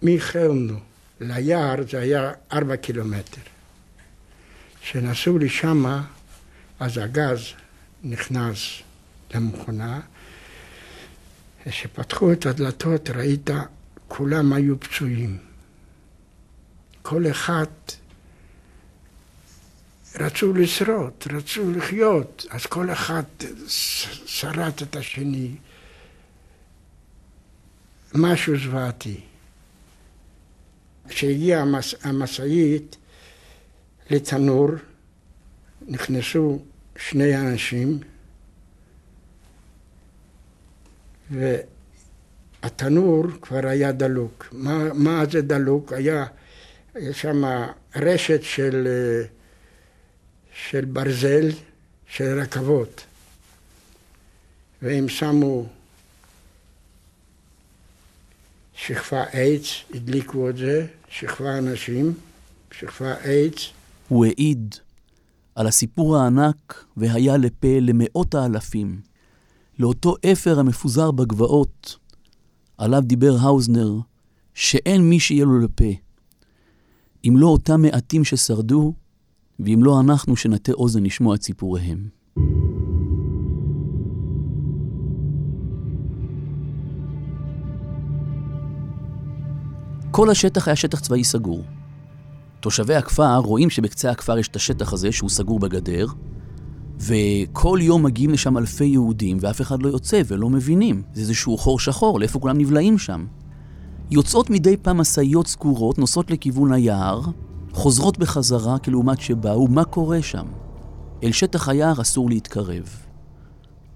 מחלנו 0.03 0.79
ליער 1.21 1.77
זה 1.91 2.01
היה 2.01 2.33
4 2.53 2.77
קילומטר. 2.77 3.41
כשנסעו 4.81 5.39
לשמה, 5.39 6.05
אז 6.81 6.99
הגז 6.99 7.41
נכנס 8.03 8.59
למכונה, 9.35 10.01
כשפתחו 11.65 12.33
את 12.33 12.47
הדלתות 12.47 13.11
ראית, 13.11 13.51
כולם 14.09 14.53
היו 14.53 14.81
פצועים. 14.81 15.39
כל 17.03 17.31
אחד 17.31 17.67
רצו 20.21 20.53
לשרוד, 20.53 21.13
רצו 21.33 21.71
לחיות, 21.71 22.47
אז 22.51 22.67
כל 22.67 22.93
אחד 22.93 23.23
שרט 24.27 24.83
את 24.83 24.97
השני. 24.97 25.51
משהו 28.15 28.55
זוועתי. 28.59 29.21
כשהגיעה 31.09 31.65
המשאית 32.03 32.97
לתנור, 34.11 34.69
נכנסו 35.87 36.59
שני 36.97 37.37
אנשים, 37.37 37.99
והתנור 41.31 43.25
כבר 43.43 43.67
היה 43.67 43.93
דלוק. 43.93 44.49
מה, 44.53 44.93
מה 44.95 45.25
זה 45.31 45.43
דלוק? 45.43 45.93
היה 45.93 46.27
שם 47.13 47.43
רשת 47.97 48.43
של, 48.43 48.89
של 50.53 50.85
ברזל, 50.85 51.51
של 52.07 52.41
רכבות, 52.41 53.05
והם 54.83 55.09
שמו 55.09 55.67
שכבה 58.87 59.23
עץ, 59.23 59.65
הדליקו 59.95 60.51
את 60.51 60.57
זה, 60.57 60.87
שכבה 61.09 61.59
אנשים, 61.59 62.15
שכבה 62.79 63.15
עץ. 63.15 63.55
הוא 64.09 64.25
העיד 64.25 64.75
על 65.55 65.67
הסיפור 65.67 66.17
הענק 66.17 66.85
והיה 66.97 67.37
לפה 67.37 67.79
למאות 67.81 68.35
האלפים, 68.35 69.01
לאותו 69.79 70.15
אפר 70.33 70.59
המפוזר 70.59 71.11
בגבעות, 71.11 71.97
עליו 72.79 73.01
דיבר 73.01 73.37
האוזנר, 73.41 73.93
שאין 74.55 75.03
מי 75.03 75.21
שיהיה 75.21 75.45
לו 75.45 75.61
לפה. 75.61 75.93
אם 77.25 77.35
לא 77.37 77.47
אותם 77.47 77.83
מעטים 77.83 78.25
ששרדו, 78.25 78.95
ואם 79.61 79.81
לא 79.83 80.01
אנחנו 80.01 80.37
שנטה 80.37 80.73
אוזן 80.73 81.03
לשמוע 81.03 81.35
את 81.35 81.43
סיפוריהם. 81.43 82.09
כל 90.17 90.31
השטח 90.31 90.69
היה 90.69 90.77
שטח 90.77 91.01
צבאי 91.01 91.25
סגור. 91.25 91.63
תושבי 92.61 92.95
הכפר 92.95 93.37
רואים 93.37 93.71
שבקצה 93.71 94.11
הכפר 94.11 94.39
יש 94.39 94.49
את 94.49 94.57
השטח 94.57 94.93
הזה 94.93 95.13
שהוא 95.13 95.31
סגור 95.31 95.59
בגדר, 95.59 96.07
וכל 97.01 97.79
יום 97.83 98.03
מגיעים 98.03 98.31
לשם 98.31 98.59
אלפי 98.59 98.85
יהודים 98.85 99.37
ואף 99.41 99.61
אחד 99.61 99.83
לא 99.83 99.89
יוצא 99.89 100.23
ולא 100.27 100.51
מבינים. 100.51 101.03
זה 101.15 101.21
איזשהו 101.21 101.59
חור 101.59 101.81
שחור, 101.81 102.21
לאיפה 102.21 102.39
כולם 102.39 102.59
נבלעים 102.59 102.99
שם. 102.99 103.27
יוצאות 104.11 104.51
מדי 104.51 104.77
פעם 104.77 104.97
משאיות 104.97 105.47
סגורות, 105.47 105.99
נוסעות 105.99 106.31
לכיוון 106.31 106.73
היער, 106.73 107.21
חוזרות 107.73 108.19
בחזרה 108.19 108.79
כלעומת 108.79 109.21
שבאו, 109.21 109.69
מה 109.69 109.85
קורה 109.85 110.23
שם? 110.23 110.47
אל 111.23 111.33
שטח 111.33 111.69
היער 111.69 112.01
אסור 112.01 112.29
להתקרב. 112.29 112.89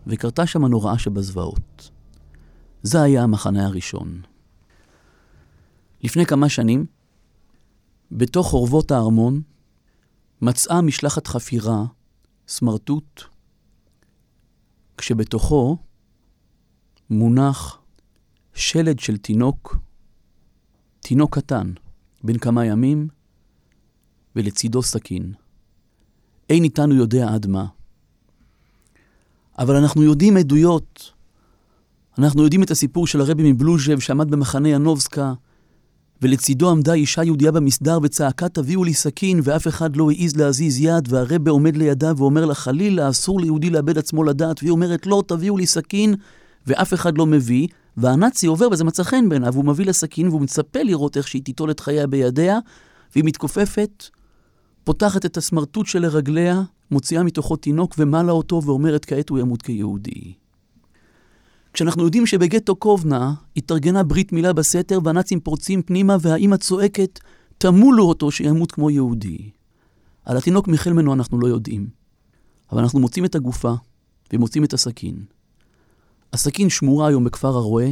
וקרתה 0.07 0.47
שם 0.47 0.65
הנוראה 0.65 0.99
שבזוועות. 0.99 1.91
זה 2.83 3.03
היה 3.03 3.23
המחנה 3.23 3.67
הראשון. 3.67 4.21
לפני 6.03 6.27
כמה 6.27 6.49
שנים, 6.49 6.87
בתוך 8.13 8.47
חורבות 8.47 8.91
הארמון, 8.91 9.43
מצאה 10.43 10.81
משלחת 10.81 11.27
חפירה 11.27 11.85
סמרטוט, 12.49 13.23
כשבתוכו 14.99 15.77
מונח 17.11 17.79
שלד 18.55 18.99
של 18.99 19.17
תינוק, 19.17 19.77
תינוק 21.01 21.39
קטן, 21.39 21.73
בן 22.25 22.39
כמה 22.39 22.67
ימים, 22.67 23.09
ולצידו 24.37 24.83
סכין. 24.83 25.33
אין 26.51 26.65
איתנו 26.65 26.95
יודע 26.95 27.29
עד 27.35 27.47
מה. 27.47 27.67
אבל 29.59 29.77
אנחנו 29.77 30.03
יודעים 30.03 30.37
עדויות. 30.37 31.13
אנחנו 32.19 32.43
יודעים 32.43 32.63
את 32.63 32.71
הסיפור 32.71 33.07
של 33.07 33.21
הרבי 33.21 33.53
מבלוז'ב 33.53 33.99
שעמד 33.99 34.31
במחנה 34.31 34.69
ינובסקה, 34.69 35.35
ולצידו 36.23 36.71
עמדה 36.71 36.93
אישה 36.93 37.25
יהודייה 37.25 37.53
במסדר 37.53 37.99
וצעקה 38.03 38.49
תביאו 38.49 38.85
לי 38.85 38.95
סכין, 38.95 39.41
ואף 39.43 39.69
אחד 39.69 39.97
לא 39.97 40.11
העז 40.11 40.37
להזיז 40.37 40.81
יד, 40.81 41.09
והרבה 41.09 41.51
עומד 41.51 41.77
לידה 41.77 42.13
ואומר 42.17 42.45
לה 42.45 42.55
חלילה 42.55 43.09
אסור 43.09 43.41
ליהודי 43.41 43.71
לאבד 43.71 43.99
עצמו 43.99 44.25
לדעת, 44.25 44.63
והיא 44.63 44.71
אומרת 44.71 45.07
לא 45.07 45.23
תביאו 45.27 45.57
לי 45.57 45.67
סכין, 45.67 46.15
ואף 46.67 46.95
אחד 46.95 47.19
לא 47.19 47.27
מביא, 47.27 47.69
והנאצי 47.97 48.47
עובר 48.47 48.69
וזה 48.73 48.85
מצא 48.85 49.03
חן 49.03 49.29
בעיניו, 49.29 49.55
הוא 49.55 49.65
מביא 49.65 49.87
לה 49.87 49.93
סכין 49.93 50.29
והוא 50.29 50.41
מצפה 50.41 50.83
לראות 50.83 51.17
איך 51.17 51.29
שהיא 51.29 51.43
תיטול 51.43 51.71
את 51.71 51.81
חייה 51.81 52.07
בידיה, 52.07 52.59
והיא 53.15 53.25
מתכופפת, 53.25 54.05
פותחת 54.85 55.27
את 55.27 55.37
הסמרטוט 55.37 55.87
שלרגליה, 55.87 56.63
מוציאה 56.91 57.23
מתוכו 57.23 57.57
תינוק 57.57 57.95
ומעלה 57.99 58.33
אותו 58.33 58.63
ואומרת 58.65 59.05
כעת 59.05 59.29
הוא 59.29 59.39
ימות 59.39 59.63
כיהודי. 59.63 60.48
כשאנחנו 61.79 62.05
יודעים 62.05 62.27
שבגטו 62.27 62.77
קובנה 62.77 63.35
התארגנה 63.57 64.03
ברית 64.03 64.33
מילה 64.33 64.53
בסתר 64.53 64.99
והנאצים 65.05 65.41
פורצים 65.41 65.83
פנימה 65.83 66.17
והאימא 66.21 66.57
צועקת, 66.57 67.21
תמולו 67.59 68.05
אותו 68.05 68.31
שימות 68.31 68.73
כמו 68.73 68.91
יהודי. 68.91 69.51
על 70.25 70.37
התינוק 70.37 70.69
מחלמנו 70.69 71.15
אנחנו 71.15 71.41
לא 71.41 71.47
יודעים, 71.47 71.89
אבל 72.73 72.83
אנחנו 72.83 73.01
מוצאים 73.01 73.25
את 73.25 73.35
הגופה 73.35 73.75
ומוצאים 74.33 74.65
את 74.65 74.73
הסכין. 74.73 75.25
הסכין 76.33 76.69
שמורה 76.69 77.09
היום 77.09 77.25
בכפר 77.25 77.57
הרועה, 77.57 77.89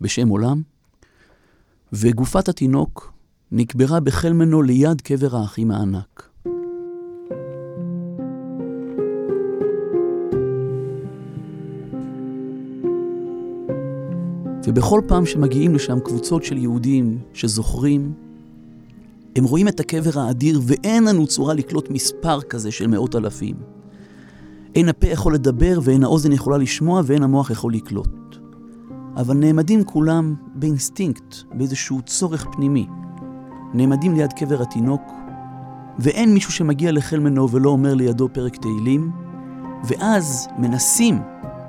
בשם 0.00 0.28
עולם, 0.28 0.62
וגופת 1.92 2.48
התינוק 2.48 3.12
נקברה 3.52 4.00
בחלמנו 4.00 4.62
ליד 4.62 5.00
קבר 5.00 5.36
האחים 5.36 5.70
הענק. 5.70 6.27
ובכל 14.68 15.00
פעם 15.06 15.26
שמגיעים 15.26 15.74
לשם 15.74 16.00
קבוצות 16.00 16.44
של 16.44 16.56
יהודים 16.56 17.18
שזוכרים, 17.32 18.12
הם 19.36 19.44
רואים 19.44 19.68
את 19.68 19.80
הקבר 19.80 20.20
האדיר 20.20 20.60
ואין 20.62 21.04
לנו 21.04 21.26
צורה 21.26 21.54
לקלוט 21.54 21.90
מספר 21.90 22.40
כזה 22.40 22.70
של 22.70 22.86
מאות 22.86 23.16
אלפים. 23.16 23.54
אין 24.74 24.88
הפה 24.88 25.06
יכול 25.06 25.34
לדבר 25.34 25.78
ואין 25.82 26.04
האוזן 26.04 26.32
יכולה 26.32 26.58
לשמוע 26.58 27.02
ואין 27.04 27.22
המוח 27.22 27.50
יכול 27.50 27.74
לקלוט. 27.74 28.36
אבל 29.16 29.36
נעמדים 29.36 29.84
כולם 29.84 30.34
באינסטינקט, 30.54 31.36
באיזשהו 31.54 32.02
צורך 32.02 32.46
פנימי. 32.52 32.86
נעמדים 33.74 34.14
ליד 34.14 34.32
קבר 34.32 34.62
התינוק, 34.62 35.02
ואין 35.98 36.34
מישהו 36.34 36.52
שמגיע 36.52 36.92
לחלמנו 36.92 37.50
ולא 37.50 37.70
אומר 37.70 37.94
לידו 37.94 38.28
פרק 38.32 38.56
תהילים, 38.56 39.10
ואז 39.84 40.48
מנסים 40.58 41.18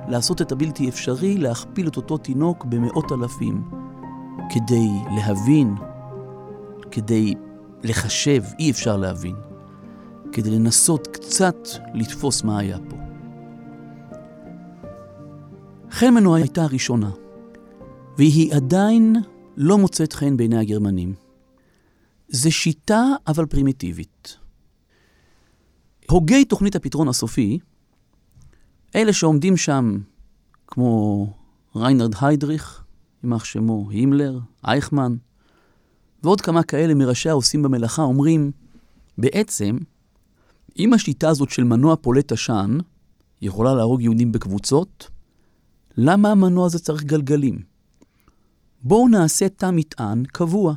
לעשות 0.09 0.41
את 0.41 0.51
הבלתי 0.51 0.89
אפשרי, 0.89 1.37
להכפיל 1.37 1.87
את 1.87 1.97
אותו 1.97 2.17
תינוק 2.17 2.65
במאות 2.65 3.11
אלפים, 3.11 3.63
כדי 4.49 4.89
להבין, 5.15 5.75
כדי 6.91 7.33
לחשב, 7.83 8.43
אי 8.59 8.71
אפשר 8.71 8.97
להבין, 8.97 9.35
כדי 10.31 10.51
לנסות 10.51 11.07
קצת 11.07 11.67
לתפוס 11.93 12.43
מה 12.43 12.59
היה 12.59 12.77
פה. 12.89 12.97
חלמנו 15.89 16.35
הייתה 16.35 16.63
הראשונה, 16.63 17.11
והיא 18.17 18.53
עדיין 18.53 19.15
לא 19.57 19.77
מוצאת 19.77 20.13
חן 20.13 20.37
בעיני 20.37 20.57
הגרמנים. 20.57 21.13
זה 22.27 22.51
שיטה 22.51 23.03
אבל 23.27 23.45
פרימיטיבית. 23.45 24.37
הוגי 26.09 26.45
תוכנית 26.45 26.75
הפתרון 26.75 27.07
הסופי, 27.07 27.59
אלה 28.95 29.13
שעומדים 29.13 29.57
שם 29.57 29.97
כמו 30.67 31.27
ריינרד 31.75 32.13
היידריך, 32.21 32.83
יימח 33.23 33.43
שמו 33.43 33.89
הימלר, 33.89 34.39
אייכמן, 34.67 35.15
ועוד 36.23 36.41
כמה 36.41 36.63
כאלה 36.63 36.93
מראשי 36.93 37.29
העושים 37.29 37.63
במלאכה 37.63 38.01
אומרים, 38.01 38.51
בעצם, 39.17 39.77
אם 40.79 40.93
השיטה 40.93 41.29
הזאת 41.29 41.49
של 41.49 41.63
מנוע 41.63 41.95
פולט 41.95 42.31
עשן 42.31 42.77
יכולה 43.41 43.75
להרוג 43.75 44.01
יהודים 44.01 44.31
בקבוצות, 44.31 45.09
למה 45.97 46.31
המנוע 46.31 46.65
הזה 46.65 46.79
צריך 46.79 47.03
גלגלים? 47.03 47.61
בואו 48.81 49.07
נעשה 49.07 49.49
תא 49.49 49.69
מטען 49.73 50.23
קבוע. 50.25 50.73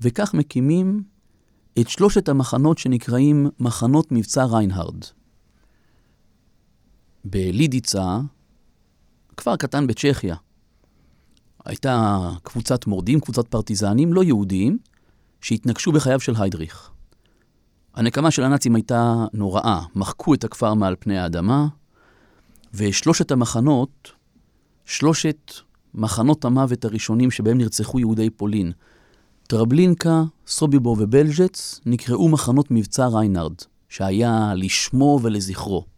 וכך 0.00 0.34
מקימים 0.34 1.02
את 1.80 1.88
שלושת 1.88 2.28
המחנות 2.28 2.78
שנקראים 2.78 3.46
מחנות 3.60 4.12
מבצע 4.12 4.44
ריינהרד. 4.44 5.04
בלידיצה, 7.24 8.18
כפר 9.36 9.56
קטן 9.56 9.86
בצ'כיה, 9.86 10.36
הייתה 11.64 12.28
קבוצת 12.42 12.86
מורדים, 12.86 13.20
קבוצת 13.20 13.48
פרטיזנים 13.48 14.12
לא 14.12 14.24
יהודים, 14.24 14.78
שהתנגשו 15.40 15.92
בחייו 15.92 16.20
של 16.20 16.32
היידריך. 16.38 16.90
הנקמה 17.94 18.30
של 18.30 18.42
הנאצים 18.42 18.74
הייתה 18.74 19.24
נוראה, 19.32 19.80
מחקו 19.94 20.34
את 20.34 20.44
הכפר 20.44 20.74
מעל 20.74 20.96
פני 21.00 21.18
האדמה, 21.18 21.66
ושלושת 22.74 23.30
המחנות, 23.30 24.12
שלושת 24.84 25.52
מחנות 25.94 26.44
המוות 26.44 26.84
הראשונים 26.84 27.30
שבהם 27.30 27.58
נרצחו 27.58 27.98
יהודי 27.98 28.30
פולין, 28.30 28.72
טרבלינקה, 29.46 30.22
סוביבור 30.46 30.96
ובלז'ץ, 31.00 31.80
נקראו 31.86 32.28
מחנות 32.28 32.70
מבצע 32.70 33.06
ריינארד, 33.06 33.54
שהיה 33.88 34.52
לשמו 34.56 35.20
ולזכרו. 35.22 35.93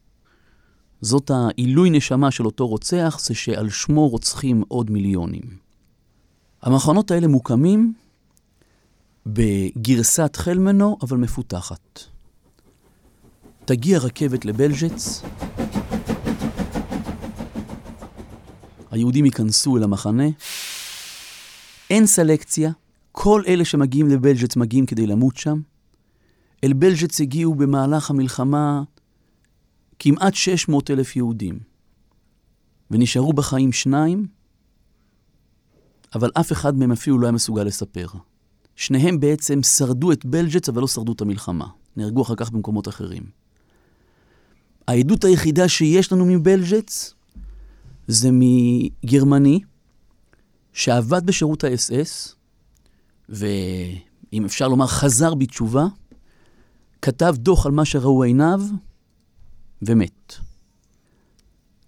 זאת 1.01 1.31
העילוי 1.31 1.91
נשמה 1.91 2.31
של 2.31 2.47
אותו 2.47 2.69
רוצח, 2.69 3.19
זה 3.21 3.35
שעל 3.35 3.71
שמו 3.71 4.09
רוצחים 4.09 4.63
עוד 4.69 4.91
מיליונים. 4.91 5.43
המחנות 6.63 7.11
האלה 7.11 7.27
מוקמים 7.27 7.95
בגרסת 9.27 10.37
חלמנו, 10.37 10.99
אבל 11.03 11.17
מפותחת. 11.17 12.01
תגיע 13.65 13.99
רכבת 13.99 14.45
לבלז'ץ, 14.45 15.23
היהודים 18.91 19.25
ייכנסו 19.25 19.77
אל 19.77 19.83
המחנה, 19.83 20.27
אין 21.91 22.07
סלקציה, 22.07 22.71
כל 23.13 23.43
אלה 23.47 23.65
שמגיעים 23.65 24.09
לבלז'ץ 24.09 24.57
מגיעים 24.57 24.87
כדי 24.87 25.07
למות 25.07 25.37
שם. 25.37 25.61
אל 26.65 26.73
בלז'ץ 26.73 27.21
הגיעו 27.21 27.55
במהלך 27.55 28.11
המלחמה 28.11 28.83
כמעט 30.07 30.35
600 30.35 30.91
אלף 30.91 31.17
יהודים, 31.17 31.59
ונשארו 32.91 33.33
בחיים 33.33 33.73
שניים, 33.73 34.27
אבל 36.15 36.31
אף 36.41 36.53
אחד 36.53 36.77
מהם 36.77 36.93
אפילו 36.93 37.19
לא 37.19 37.27
היה 37.27 37.33
מסוגל 37.33 37.63
לספר. 37.63 38.07
שניהם 38.77 39.21
בעצם 39.21 39.63
שרדו 39.63 40.13
את 40.13 40.25
בלג'ץ, 40.25 40.69
אבל 40.69 40.81
לא 40.81 40.87
שרדו 40.87 41.13
את 41.13 41.21
המלחמה. 41.21 41.67
נהרגו 41.97 42.23
אחר 42.23 42.35
כך 42.35 42.51
במקומות 42.51 42.89
אחרים. 42.89 43.23
העדות 44.89 45.25
היחידה 45.25 45.69
שיש 45.69 46.13
לנו 46.13 46.27
מבלג'ץ 46.27 47.15
זה 48.07 48.31
מגרמני 48.33 49.61
שעבד 50.73 51.27
בשירות 51.27 51.65
האס-אס, 51.65 52.35
ואם 53.29 54.45
אפשר 54.45 54.69
לומר 54.69 54.87
חזר 54.87 55.35
בתשובה, 55.35 55.87
כתב 57.03 57.35
דוח 57.39 57.67
על 57.67 57.73
מה 57.73 57.85
שראו 57.85 58.23
עיניו 58.23 58.61
ומת. 59.83 60.35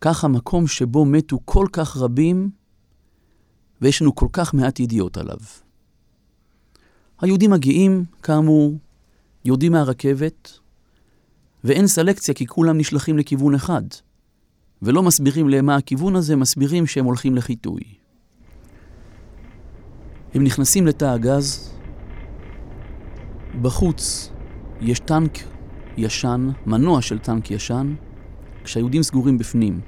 כך 0.00 0.24
המקום 0.24 0.66
שבו 0.66 1.04
מתו 1.04 1.38
כל 1.44 1.66
כך 1.72 1.96
רבים, 1.96 2.50
ויש 3.80 4.02
לנו 4.02 4.14
כל 4.14 4.28
כך 4.32 4.54
מעט 4.54 4.80
ידיעות 4.80 5.16
עליו. 5.16 5.38
היהודים 7.20 7.50
מגיעים, 7.50 8.04
כאמור, 8.22 8.74
יורדים 9.44 9.72
מהרכבת, 9.72 10.58
ואין 11.64 11.86
סלקציה 11.86 12.34
כי 12.34 12.46
כולם 12.46 12.78
נשלחים 12.78 13.18
לכיוון 13.18 13.54
אחד. 13.54 13.82
ולא 14.82 15.02
מסבירים 15.02 15.48
להם 15.48 15.66
מה 15.66 15.76
הכיוון 15.76 16.16
הזה, 16.16 16.36
מסבירים 16.36 16.86
שהם 16.86 17.04
הולכים 17.04 17.34
לחיטוי. 17.34 17.80
הם 20.34 20.44
נכנסים 20.44 20.86
לתא 20.86 21.04
הגז, 21.04 21.72
בחוץ 23.62 24.30
יש 24.80 25.00
טנק 25.00 25.38
ישן, 25.98 26.50
מנוע 26.66 27.02
של 27.02 27.18
טנק 27.18 27.50
ישן, 27.50 27.94
כשהיהודים 28.64 29.02
סגורים 29.02 29.38
בפנים. 29.38 29.80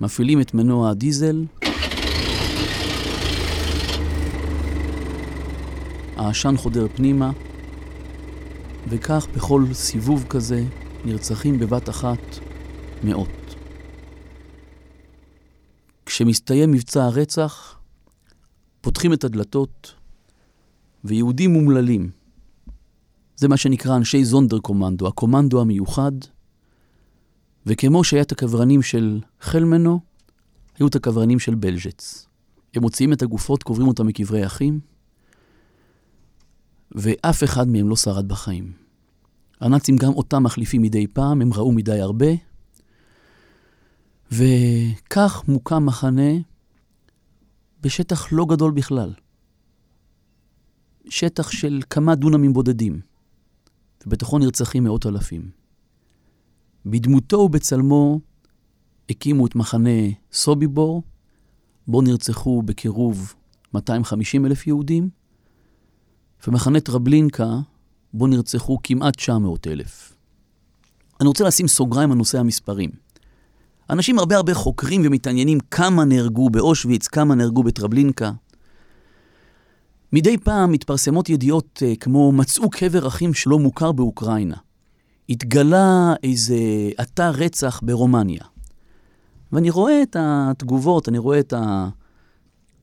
מפעילים 0.00 0.40
את 0.40 0.54
מנוע 0.54 0.90
הדיזל, 0.90 1.44
העשן 6.16 6.56
חודר 6.56 6.86
פנימה, 6.94 7.30
וכך 8.88 9.26
בכל 9.34 9.64
סיבוב 9.72 10.24
כזה 10.28 10.64
נרצחים 11.04 11.58
בבת 11.58 11.88
אחת 11.88 12.38
מאות. 13.04 13.56
כשמסתיים 16.06 16.70
מבצע 16.70 17.04
הרצח, 17.04 17.78
פותחים 18.80 19.12
את 19.12 19.24
הדלתות, 19.24 19.94
ויהודים 21.04 21.52
מומללים, 21.52 22.10
זה 23.36 23.48
מה 23.48 23.56
שנקרא 23.56 23.96
אנשי 23.96 24.24
זונדר 24.24 24.58
קומנדו, 24.58 25.08
הקומנדו 25.08 25.60
המיוחד, 25.60 26.12
וכמו 27.66 28.04
שהיה 28.04 28.22
את 28.22 28.32
הקברנים 28.32 28.82
של 28.82 29.20
חלמנו, 29.40 30.00
היו 30.78 30.86
את 30.86 30.96
הקברנים 30.96 31.38
של 31.38 31.54
בלז'ץ. 31.54 32.26
הם 32.74 32.82
מוציאים 32.82 33.12
את 33.12 33.22
הגופות, 33.22 33.62
קוברים 33.62 33.88
אותם 33.88 34.06
מקברי 34.06 34.46
אחים, 34.46 34.80
ואף 36.92 37.44
אחד 37.44 37.68
מהם 37.68 37.88
לא 37.88 37.96
שרד 37.96 38.28
בחיים. 38.28 38.72
הנאצים 39.60 39.96
גם 39.96 40.12
אותם 40.12 40.42
מחליפים 40.42 40.82
מדי 40.82 41.06
פעם, 41.06 41.42
הם 41.42 41.52
ראו 41.52 41.72
מדי 41.72 42.00
הרבה, 42.00 42.26
וכך 44.32 45.44
מוקם 45.48 45.86
מחנה 45.86 46.32
בשטח 47.80 48.32
לא 48.32 48.46
גדול 48.48 48.72
בכלל. 48.72 49.12
שטח 51.08 51.50
של 51.50 51.80
כמה 51.90 52.14
דונמים 52.14 52.52
בודדים, 52.52 53.00
ובתוכו 54.06 54.38
נרצחים 54.38 54.84
מאות 54.84 55.06
אלפים. 55.06 55.50
בדמותו 56.86 57.36
ובצלמו 57.36 58.20
הקימו 59.10 59.46
את 59.46 59.54
מחנה 59.54 59.90
סוביבור, 60.32 61.02
בו 61.86 62.02
נרצחו 62.02 62.62
בקירוב 62.62 63.34
250 63.74 64.46
אלף 64.46 64.66
יהודים, 64.66 65.08
ומחנה 66.48 66.80
טרבלינקה, 66.80 67.58
בו 68.12 68.26
נרצחו 68.26 68.78
כמעט 68.82 69.16
900 69.16 69.66
אלף. 69.66 70.16
אני 71.20 71.28
רוצה 71.28 71.44
לשים 71.44 71.68
סוגריים 71.68 72.12
על 72.12 72.18
נושא 72.18 72.38
המספרים. 72.40 72.90
אנשים 73.90 74.18
הרבה 74.18 74.36
הרבה 74.36 74.54
חוקרים 74.54 75.02
ומתעניינים 75.04 75.58
כמה 75.70 76.04
נהרגו 76.04 76.50
באושוויץ, 76.50 77.08
כמה 77.08 77.34
נהרגו 77.34 77.62
בטרבלינקה. 77.62 78.32
מדי 80.16 80.38
פעם 80.38 80.72
מתפרסמות 80.72 81.28
ידיעות 81.28 81.82
uh, 81.82 81.96
כמו 82.00 82.32
מצאו 82.32 82.70
קבר 82.70 83.06
אחים 83.06 83.34
שלא 83.34 83.58
מוכר 83.58 83.92
באוקראינה. 83.92 84.56
התגלה 85.28 86.14
איזה 86.22 86.56
אתר 87.00 87.30
רצח 87.30 87.80
ברומניה. 87.82 88.40
ואני 89.52 89.70
רואה 89.70 90.02
את 90.02 90.16
התגובות, 90.18 91.08
אני 91.08 91.18
רואה 91.18 91.38
את 91.38 91.54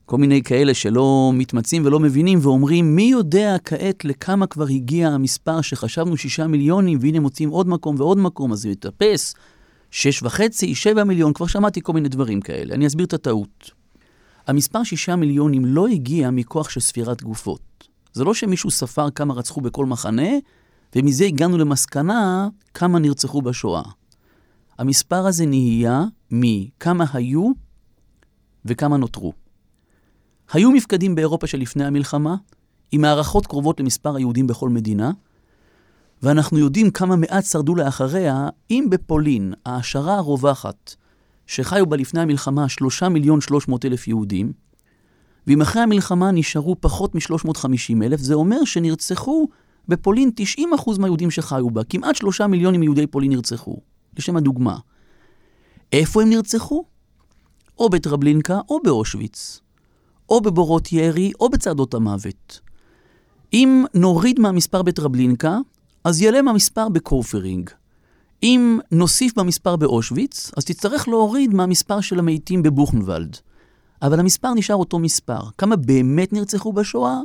כל 0.06 0.18
מיני 0.18 0.42
כאלה 0.42 0.74
שלא 0.74 1.30
מתמצאים 1.34 1.86
ולא 1.86 2.00
מבינים 2.00 2.38
ואומרים, 2.42 2.96
מי 2.96 3.02
יודע 3.02 3.56
כעת 3.64 4.04
לכמה 4.04 4.46
כבר 4.46 4.66
הגיע 4.66 5.08
המספר 5.08 5.60
שחשבנו 5.60 6.16
שישה 6.16 6.46
מיליונים, 6.46 6.98
והנה 7.00 7.20
מוצאים 7.20 7.48
עוד 7.50 7.68
מקום 7.68 7.96
ועוד 7.98 8.18
מקום, 8.18 8.52
אז 8.52 8.58
זה 8.58 8.68
יתאפס, 8.68 9.34
שש 9.90 10.22
וחצי, 10.22 10.74
שבע 10.74 11.04
מיליון, 11.04 11.32
כבר 11.32 11.46
שמעתי 11.46 11.80
כל 11.82 11.92
מיני 11.92 12.08
דברים 12.08 12.40
כאלה. 12.40 12.74
אני 12.74 12.86
אסביר 12.86 13.06
את 13.06 13.12
הטעות. 13.12 13.83
המספר 14.46 14.84
שישה 14.84 15.16
מיליונים 15.16 15.64
לא 15.64 15.86
הגיע 15.86 16.30
מכוח 16.30 16.70
של 16.70 16.80
ספירת 16.80 17.22
גופות. 17.22 17.88
זה 18.12 18.24
לא 18.24 18.34
שמישהו 18.34 18.70
ספר 18.70 19.10
כמה 19.10 19.34
רצחו 19.34 19.60
בכל 19.60 19.86
מחנה, 19.86 20.28
ומזה 20.96 21.24
הגענו 21.24 21.58
למסקנה 21.58 22.48
כמה 22.74 22.98
נרצחו 22.98 23.42
בשואה. 23.42 23.82
המספר 24.78 25.26
הזה 25.26 25.46
נהיה 25.46 26.04
מכמה 26.30 27.04
היו 27.12 27.50
וכמה 28.64 28.96
נותרו. 28.96 29.32
היו 30.52 30.70
מפקדים 30.70 31.14
באירופה 31.14 31.46
שלפני 31.46 31.84
המלחמה, 31.84 32.36
עם 32.92 33.04
הערכות 33.04 33.46
קרובות 33.46 33.80
למספר 33.80 34.16
היהודים 34.16 34.46
בכל 34.46 34.68
מדינה, 34.68 35.10
ואנחנו 36.22 36.58
יודעים 36.58 36.90
כמה 36.90 37.16
מעט 37.16 37.44
שרדו 37.44 37.74
לאחריה, 37.74 38.48
אם 38.70 38.86
בפולין, 38.90 39.52
ההשערה 39.66 40.14
הרווחת, 40.14 40.94
שחיו 41.46 41.86
בה 41.86 41.96
לפני 41.96 42.20
המלחמה 42.20 42.68
שלושה 42.68 43.08
מיליון 43.08 43.40
שלוש 43.40 43.68
מאות 43.68 43.84
אלף 43.84 44.08
יהודים, 44.08 44.52
ואם 45.46 45.60
אחרי 45.60 45.82
המלחמה 45.82 46.30
נשארו 46.30 46.76
פחות 46.80 47.14
מ-350 47.14 48.04
אלף, 48.04 48.20
זה 48.20 48.34
אומר 48.34 48.64
שנרצחו 48.64 49.48
בפולין 49.88 50.30
90% 50.58 50.98
מהיהודים 50.98 51.30
שחיו 51.30 51.70
בה, 51.70 51.84
כמעט 51.84 52.16
שלושה 52.16 52.46
מיליונים 52.46 52.80
מיהודי 52.80 53.06
פולין 53.06 53.30
נרצחו, 53.30 53.76
לשם 54.18 54.36
הדוגמה. 54.36 54.78
איפה 55.92 56.22
הם 56.22 56.28
נרצחו? 56.28 56.84
או 57.78 57.88
בטרבלינקה 57.88 58.60
או 58.68 58.80
באושוויץ, 58.84 59.60
או 60.28 60.40
בבורות 60.40 60.92
ירי 60.92 61.32
או 61.40 61.48
בצעדות 61.48 61.94
המוות. 61.94 62.60
אם 63.52 63.84
נוריד 63.94 64.40
מהמספר 64.40 64.82
בטרבלינקה, 64.82 65.58
אז 66.04 66.20
יעלה 66.20 66.42
מהמספר 66.42 66.88
בקורפרינג. 66.88 67.70
אם 68.42 68.78
נוסיף 68.90 69.38
במספר 69.38 69.76
באושוויץ, 69.76 70.50
אז 70.56 70.64
תצטרך 70.64 71.08
להוריד 71.08 71.54
מהמספר 71.54 72.00
של 72.00 72.18
המתים 72.18 72.62
בבוכנוולד. 72.62 73.36
אבל 74.02 74.20
המספר 74.20 74.54
נשאר 74.54 74.76
אותו 74.76 74.98
מספר. 74.98 75.40
כמה 75.58 75.76
באמת 75.76 76.32
נרצחו 76.32 76.72
בשואה? 76.72 77.18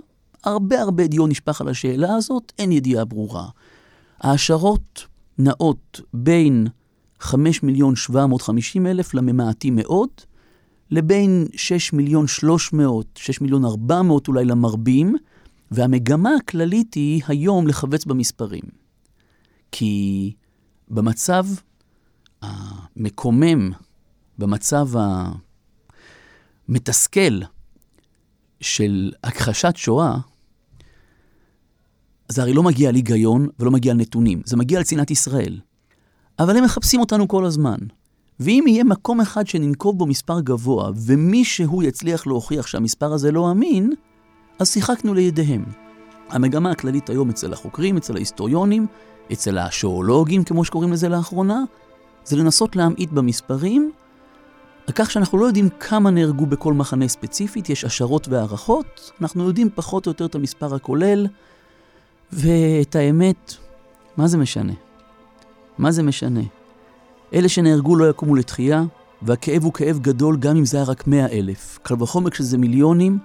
הרבה 0.44 0.82
הרבה 0.82 1.08
דיון 1.08 1.30
נשפך 1.30 1.62
על 1.62 1.68
השאלה 1.70 2.16
הזאת, 2.16 2.52
אין 2.60 2.72
ידיעה 2.72 3.06
ברורה. 3.06 3.48
ההשערות 4.20 5.06
נעות 5.38 6.02
בין 6.14 6.68
5 7.20 7.64
מיליון 7.64 7.96
750 7.96 8.88
אלף 8.88 9.14
לממעטים 9.14 9.76
מאוד, 9.76 10.10
לבין 10.92 11.48
6 11.56 11.94
מיליון 11.94 12.28
300, 12.28 13.06
6 13.16 13.42
מיליון 13.42 13.66
400 13.66 14.28
אולי 14.28 14.46
למרבים, 14.46 15.16
והמגמה 15.72 16.30
הכללית 16.36 16.94
היא 16.94 17.22
היום 17.28 17.68
לחבץ 17.68 18.06
במספרים. 18.06 18.64
כי 19.72 20.34
במצב 20.90 21.46
המקומם, 22.42 23.72
במצב 24.38 24.90
המתסכל 26.70 27.40
של 28.62 29.12
הכחשת 29.24 29.74
שואה, 29.76 30.18
זה 32.28 32.42
הרי 32.42 32.54
לא 32.54 32.64
מגיע 32.64 32.90
על 32.90 32.96
היגיון 32.96 33.48
ולא 33.60 33.72
מגיע 33.72 33.92
על 33.92 33.98
נתונים, 33.98 34.42
זה 34.46 34.58
מגיע 34.58 34.78
על 34.78 34.84
צנעת 34.84 35.12
ישראל. 35.12 35.60
אבל 36.40 36.58
הם 36.58 36.64
מחפשים 36.64 37.00
אותנו 37.00 37.28
כל 37.28 37.46
הזמן. 37.46 37.78
ואם 38.40 38.64
יהיה 38.68 38.84
מקום 38.84 39.22
אחד 39.22 39.48
שננקוב 39.48 39.98
בו 39.98 40.06
מספר 40.06 40.40
גבוה, 40.40 40.92
ומישהו 40.96 41.84
יצליח 41.84 42.28
להוכיח 42.28 42.68
שהמספר 42.68 43.14
הזה 43.14 43.32
לא 43.32 43.52
אמין, 43.52 43.94
אז 44.60 44.72
שיחקנו 44.72 45.14
לידיהם. 45.14 45.66
המגמה 46.30 46.72
הכללית 46.72 47.10
היום 47.10 47.30
אצל 47.30 47.54
החוקרים, 47.54 47.98
אצל 47.98 48.16
ההיסטוריונים, 48.16 48.88
אצל 49.34 49.58
השואולוגים, 49.58 50.44
כמו 50.44 50.66
שקוראים 50.66 50.94
לזה 50.94 51.10
לאחרונה, 51.10 51.64
זה 52.26 52.36
לנסות 52.36 52.76
להמעיט 52.76 53.12
במספרים, 53.12 53.92
על 54.88 54.94
כך 54.94 55.12
שאנחנו 55.12 55.38
לא 55.38 55.46
יודעים 55.46 55.70
כמה 55.80 56.12
נהרגו 56.12 56.46
בכל 56.46 56.74
מחנה 56.74 57.08
ספציפית, 57.08 57.70
יש 57.70 57.84
השערות 57.84 58.28
והערכות, 58.28 59.12
אנחנו 59.22 59.48
יודעים 59.48 59.70
פחות 59.76 60.06
או 60.06 60.10
יותר 60.10 60.26
את 60.26 60.36
המספר 60.36 60.76
הכולל, 60.76 61.28
ואת 62.34 62.96
האמת, 62.96 63.54
מה 64.18 64.28
זה 64.28 64.38
משנה? 64.38 64.74
מה 65.78 65.92
זה 65.92 66.04
משנה? 66.04 66.42
אלה 67.34 67.50
שנהרגו 67.50 67.96
לא 67.96 68.10
יקומו 68.10 68.36
לתחייה, 68.36 68.84
והכאב 69.22 69.64
הוא 69.64 69.74
כאב 69.74 70.00
גדול 70.00 70.38
גם 70.38 70.58
אם 70.58 70.66
זה 70.66 70.78
היה 70.78 70.86
רק 70.86 71.08
מאה 71.08 71.28
אלף. 71.28 71.80
קל 71.84 72.04
וחומר 72.04 72.30
כשזה 72.30 72.58
מיליונים. 72.58 73.20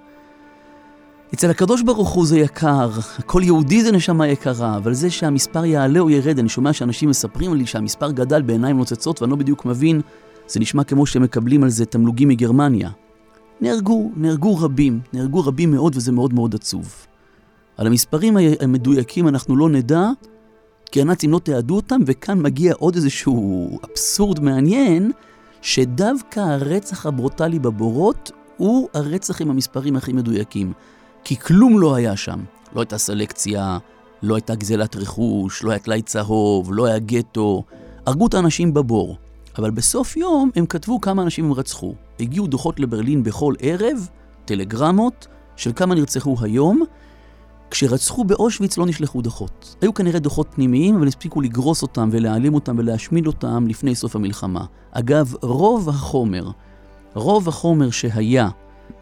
אצל 1.35 1.51
הקדוש 1.51 1.83
ברוך 1.83 2.11
הוא 2.11 2.27
זה 2.27 2.39
יקר, 2.39 2.91
הכל 3.19 3.43
יהודי 3.45 3.83
זה 3.83 3.93
נשמה 3.93 4.29
יקרה, 4.29 4.77
אבל 4.77 4.95
זה 4.95 5.11
שהמספר 5.11 5.65
יעלה 5.65 6.01
או 6.01 6.11
ירד, 6.11 6.39
אני 6.39 6.49
שומע 6.49 6.73
שאנשים 6.73 7.09
מספרים 7.09 7.55
לי 7.55 7.67
שהמספר 7.67 8.11
גדל 8.11 8.43
בעיניים 8.43 8.77
נוצצות 8.77 9.23
ואני 9.23 9.31
לא 9.31 9.37
בדיוק 9.37 9.65
מבין, 9.65 10.01
זה 10.49 10.61
נשמע 10.61 10.85
כמו 10.85 11.07
שהם 11.07 11.23
מקבלים 11.23 11.63
על 11.63 11.69
זה 11.69 11.87
תמלוגים 11.87 12.29
מגרמניה. 12.29 12.91
נהרגו, 13.61 14.11
נהרגו 14.17 14.57
רבים, 14.57 15.01
נהרגו 15.13 15.41
רבים 15.41 15.71
מאוד 15.71 15.97
וזה 15.97 16.13
מאוד 16.13 16.35
מאוד 16.35 16.55
עצוב. 16.55 17.07
על 17.77 17.87
המספרים 17.87 18.37
המדויקים 18.61 19.29
אנחנו 19.29 19.57
לא 19.57 19.69
נדע, 19.69 20.09
כי 20.93 21.01
הנאצים 21.01 21.33
לא 21.33 21.39
תיעדו 21.39 21.77
אותם, 21.77 22.01
וכאן 22.07 22.43
מגיע 22.43 22.75
עוד 22.79 22.95
איזשהו 22.95 23.79
אבסורד 23.91 24.41
מעניין, 24.41 25.13
שדווקא 25.63 26.41
הרצח 26.41 27.07
הברוטלי 27.07 27.59
בבורות 27.59 28.31
הוא 28.57 28.89
הרצח 28.95 29.41
עם 29.41 29.51
המספרים 29.51 29.97
הכי 29.97 30.13
מדויקים. 30.13 30.73
כי 31.25 31.37
כלום 31.37 31.81
לא 31.81 31.95
היה 31.95 32.17
שם. 32.17 32.41
לא 32.75 32.81
הייתה 32.81 32.99
סלקציה, 32.99 33.79
לא 34.23 34.35
הייתה 34.35 34.55
גזלת 34.55 34.97
רכוש, 34.97 35.63
לא 35.63 35.71
היה 35.71 35.79
טלאי 35.79 36.03
צהוב, 36.03 36.73
לא 36.73 36.87
היה 36.87 36.99
גטו. 36.99 37.63
הרגו 38.07 38.27
את 38.27 38.35
האנשים 38.35 38.75
בבור. 38.75 39.17
אבל 39.59 39.71
בסוף 39.71 40.17
יום 40.17 40.51
הם 40.57 40.67
כתבו 40.67 41.01
כמה 41.01 41.23
אנשים 41.23 41.45
הם 41.45 41.53
רצחו. 41.53 41.95
הגיעו 42.21 42.47
דוחות 42.47 42.81
לברלין 42.81 43.23
בכל 43.23 43.55
ערב, 43.59 44.09
טלגרמות, 44.45 45.27
של 45.57 45.73
כמה 45.77 45.95
נרצחו 45.95 46.37
היום, 46.41 46.83
כשרצחו 47.71 48.25
באושוויץ 48.25 48.79
לא 48.79 48.87
נשלחו 48.87 49.23
דוחות. 49.23 49.77
היו 49.81 49.95
כנראה 49.95 50.19
דוחות 50.19 50.47
פנימיים, 50.55 50.97
אבל 50.97 51.09
הספיקו 51.09 51.41
לגרוס 51.41 51.83
אותם 51.83 52.09
ולהעלים 52.13 52.55
אותם 52.55 52.79
ולהשמיד 52.79 53.27
אותם 53.27 53.67
לפני 53.69 53.95
סוף 53.95 54.17
המלחמה. 54.17 54.65
אגב, 54.91 55.35
רוב 55.43 55.89
החומר, 55.89 56.51
רוב 57.15 57.49
החומר 57.49 57.91
שהיה 57.91 58.49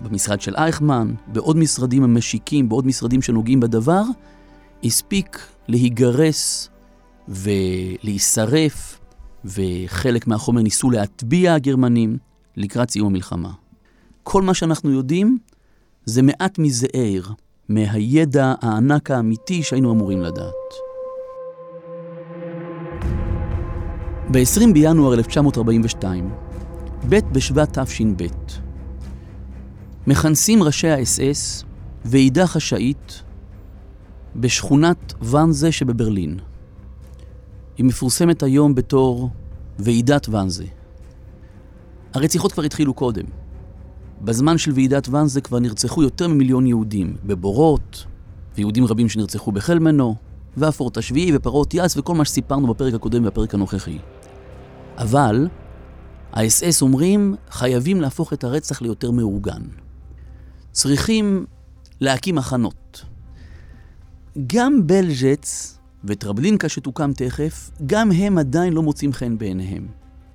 במשרד 0.00 0.40
של 0.40 0.54
אייכמן, 0.56 1.14
בעוד 1.26 1.56
משרדים 1.56 2.02
המשיקים, 2.04 2.68
בעוד 2.68 2.86
משרדים 2.86 3.22
שנוגעים 3.22 3.60
בדבר, 3.60 4.02
הספיק 4.84 5.38
להיגרס 5.68 6.68
ולהישרף, 7.28 8.98
וחלק 9.44 10.26
מהחומר 10.26 10.62
ניסו 10.62 10.90
להטביע 10.90 11.54
הגרמנים 11.54 12.18
לקראת 12.56 12.90
סיום 12.90 13.06
המלחמה. 13.06 13.50
כל 14.22 14.42
מה 14.42 14.54
שאנחנו 14.54 14.90
יודעים 14.90 15.38
זה 16.04 16.22
מעט 16.22 16.58
מזעיר, 16.58 17.32
מהידע 17.68 18.54
הענק 18.62 19.10
האמיתי 19.10 19.62
שהיינו 19.62 19.92
אמורים 19.92 20.22
לדעת. 20.22 20.52
ב-20 24.30 24.72
בינואר 24.72 25.14
1942, 25.14 26.30
ב' 27.08 27.18
בשבט 27.32 27.78
תש"ב, 27.78 28.26
מכנסים 30.06 30.62
ראשי 30.62 30.88
האס-אס 30.88 31.64
ועידה 32.04 32.46
חשאית 32.46 33.22
בשכונת 34.36 35.14
ואנזה 35.20 35.72
שבברלין. 35.72 36.38
היא 37.78 37.86
מפורסמת 37.86 38.42
היום 38.42 38.74
בתור 38.74 39.30
ועידת 39.78 40.28
ואנזה. 40.28 40.64
הרציחות 42.14 42.52
כבר 42.52 42.62
התחילו 42.62 42.94
קודם. 42.94 43.24
בזמן 44.22 44.58
של 44.58 44.72
ועידת 44.72 45.08
ואנזה 45.08 45.40
כבר 45.40 45.58
נרצחו 45.58 46.02
יותר 46.02 46.28
ממיליון 46.28 46.66
יהודים, 46.66 47.16
בבורות, 47.24 48.04
ויהודים 48.56 48.84
רבים 48.84 49.08
שנרצחו 49.08 49.52
בחלמנו, 49.52 50.14
והפורט 50.56 50.98
השביעי 50.98 51.36
ופרות 51.36 51.74
יאס 51.74 51.96
וכל 51.96 52.14
מה 52.14 52.24
שסיפרנו 52.24 52.66
בפרק 52.66 52.94
הקודם 52.94 53.24
והפרק 53.24 53.54
הנוכחי. 53.54 53.98
אבל 54.98 55.48
האס-אס 56.32 56.82
אומרים, 56.82 57.34
חייבים 57.50 58.00
להפוך 58.00 58.32
את 58.32 58.44
הרצח 58.44 58.82
ליותר 58.82 59.10
מאורגן. 59.10 59.62
צריכים 60.72 61.46
להקים 62.00 62.34
מחנות. 62.34 63.04
גם 64.46 64.86
בלז'ץ 64.86 65.78
וטרבלינקה 66.04 66.68
שתוקם 66.68 67.12
תכף, 67.12 67.70
גם 67.86 68.12
הם 68.12 68.38
עדיין 68.38 68.72
לא 68.72 68.82
מוצאים 68.82 69.12
חן 69.12 69.38
בעיניהם. 69.38 69.86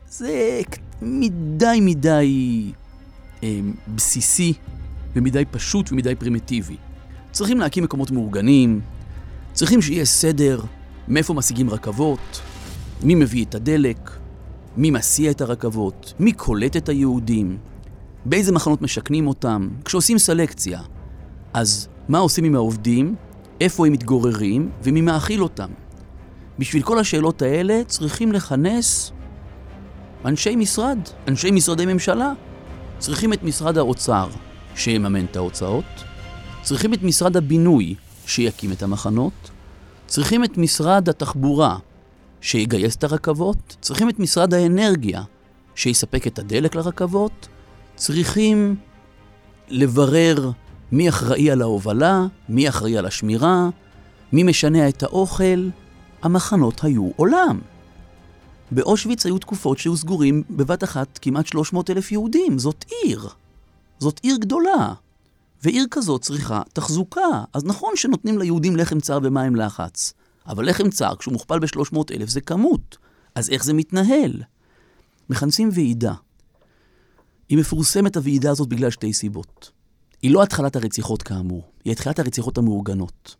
זה 0.09 0.61
מדי 1.01 1.79
מדי 1.81 2.71
אה, 3.43 3.59
בסיסי 3.95 4.53
ומדי 5.15 5.43
פשוט 5.51 5.91
ומדי 5.91 6.15
פרימיטיבי. 6.15 6.77
צריכים 7.31 7.59
להקים 7.59 7.83
מקומות 7.83 8.11
מאורגנים, 8.11 8.81
צריכים 9.53 9.81
שיהיה 9.81 10.05
סדר 10.05 10.61
מאיפה 11.07 11.33
משיגים 11.33 11.69
רכבות, 11.69 12.41
מי 13.03 13.15
מביא 13.15 13.45
את 13.45 13.55
הדלק, 13.55 14.11
מי 14.77 14.91
מסיע 14.91 15.31
את 15.31 15.41
הרכבות, 15.41 16.13
מי 16.19 16.33
קולט 16.33 16.77
את 16.77 16.89
היהודים, 16.89 17.57
באיזה 18.29 18.51
מחנות 18.51 18.81
משכנים 18.81 19.27
אותם, 19.27 19.69
כשעושים 19.85 20.17
סלקציה, 20.17 20.81
אז 21.53 21.87
מה 22.09 22.17
עושים 22.17 22.43
עם 22.43 22.55
העובדים, 22.55 23.15
איפה 23.61 23.87
הם 23.87 23.93
מתגוררים 23.93 24.71
ומי 24.83 25.01
מאכיל 25.01 25.43
אותם. 25.43 25.69
בשביל 26.59 26.83
כל 26.83 26.99
השאלות 26.99 27.41
האלה 27.41 27.81
צריכים 27.87 28.31
לכנס 28.31 29.11
אנשי 30.25 30.55
משרד, 30.55 30.99
אנשי 31.27 31.51
משרדי 31.51 31.85
ממשלה. 31.85 32.33
צריכים 32.99 33.33
את 33.33 33.43
משרד 33.43 33.77
האוצר, 33.77 34.29
שיממן 34.75 35.25
את 35.25 35.35
ההוצאות, 35.35 35.85
צריכים 36.61 36.93
את 36.93 37.03
משרד 37.03 37.37
הבינוי, 37.37 37.95
שיקים 38.25 38.71
את 38.71 38.83
המחנות, 38.83 39.49
צריכים 40.07 40.43
את 40.43 40.57
משרד 40.57 41.09
התחבורה, 41.09 41.77
שיגייס 42.41 42.95
את 42.95 43.03
הרכבות, 43.03 43.77
צריכים 43.81 44.09
את 44.09 44.19
משרד 44.19 44.53
האנרגיה, 44.53 45.23
שיספק 45.75 46.27
את 46.27 46.39
הדלק 46.39 46.75
לרכבות, 46.75 47.47
צריכים 47.97 48.75
לברר 49.69 50.51
מי 50.91 51.09
אחראי 51.09 51.51
על 51.51 51.61
ההובלה, 51.61 52.25
מי 52.49 52.69
אחראי 52.69 52.97
על 52.97 53.05
השמירה, 53.05 53.69
מי 54.31 54.43
משנע 54.43 54.89
את 54.89 55.03
האוכל. 55.03 55.69
המחנות 56.21 56.83
היו 56.83 57.11
עולם. 57.15 57.59
באושוויץ 58.71 59.25
היו 59.25 59.37
תקופות 59.37 59.77
שהיו 59.77 59.97
סגורים 59.97 60.43
בבת 60.49 60.83
אחת 60.83 61.19
כמעט 61.21 61.47
300 61.47 61.89
אלף 61.89 62.11
יהודים. 62.11 62.59
זאת 62.59 62.85
עיר. 63.03 63.27
זאת 63.99 64.19
עיר 64.23 64.37
גדולה. 64.37 64.93
ועיר 65.63 65.85
כזאת 65.91 66.21
צריכה 66.21 66.61
תחזוקה. 66.73 67.43
אז 67.53 67.65
נכון 67.65 67.93
שנותנים 67.95 68.37
ליהודים 68.37 68.75
לחם 68.75 68.99
צר 68.99 69.19
ומים 69.23 69.55
לחץ, 69.55 70.13
אבל 70.47 70.69
לחם 70.69 70.89
צר, 70.89 71.15
כשהוא 71.19 71.31
מוכפל 71.31 71.59
ב-300 71.59 71.97
אלף, 72.11 72.29
זה 72.29 72.41
כמות. 72.41 72.97
אז 73.35 73.49
איך 73.49 73.63
זה 73.63 73.73
מתנהל? 73.73 74.43
מכנסים 75.29 75.69
ועידה. 75.73 76.13
היא 77.49 77.57
מפורסמת 77.57 78.17
הוועידה 78.17 78.51
הזאת 78.51 78.69
בגלל 78.69 78.89
שתי 78.89 79.13
סיבות. 79.13 79.71
היא 80.21 80.31
לא 80.31 80.43
התחלת 80.43 80.75
הרציחות 80.75 81.23
כאמור, 81.23 81.63
היא 81.85 81.91
התחלת 81.91 82.19
הרציחות 82.19 82.57
המאורגנות. 82.57 83.35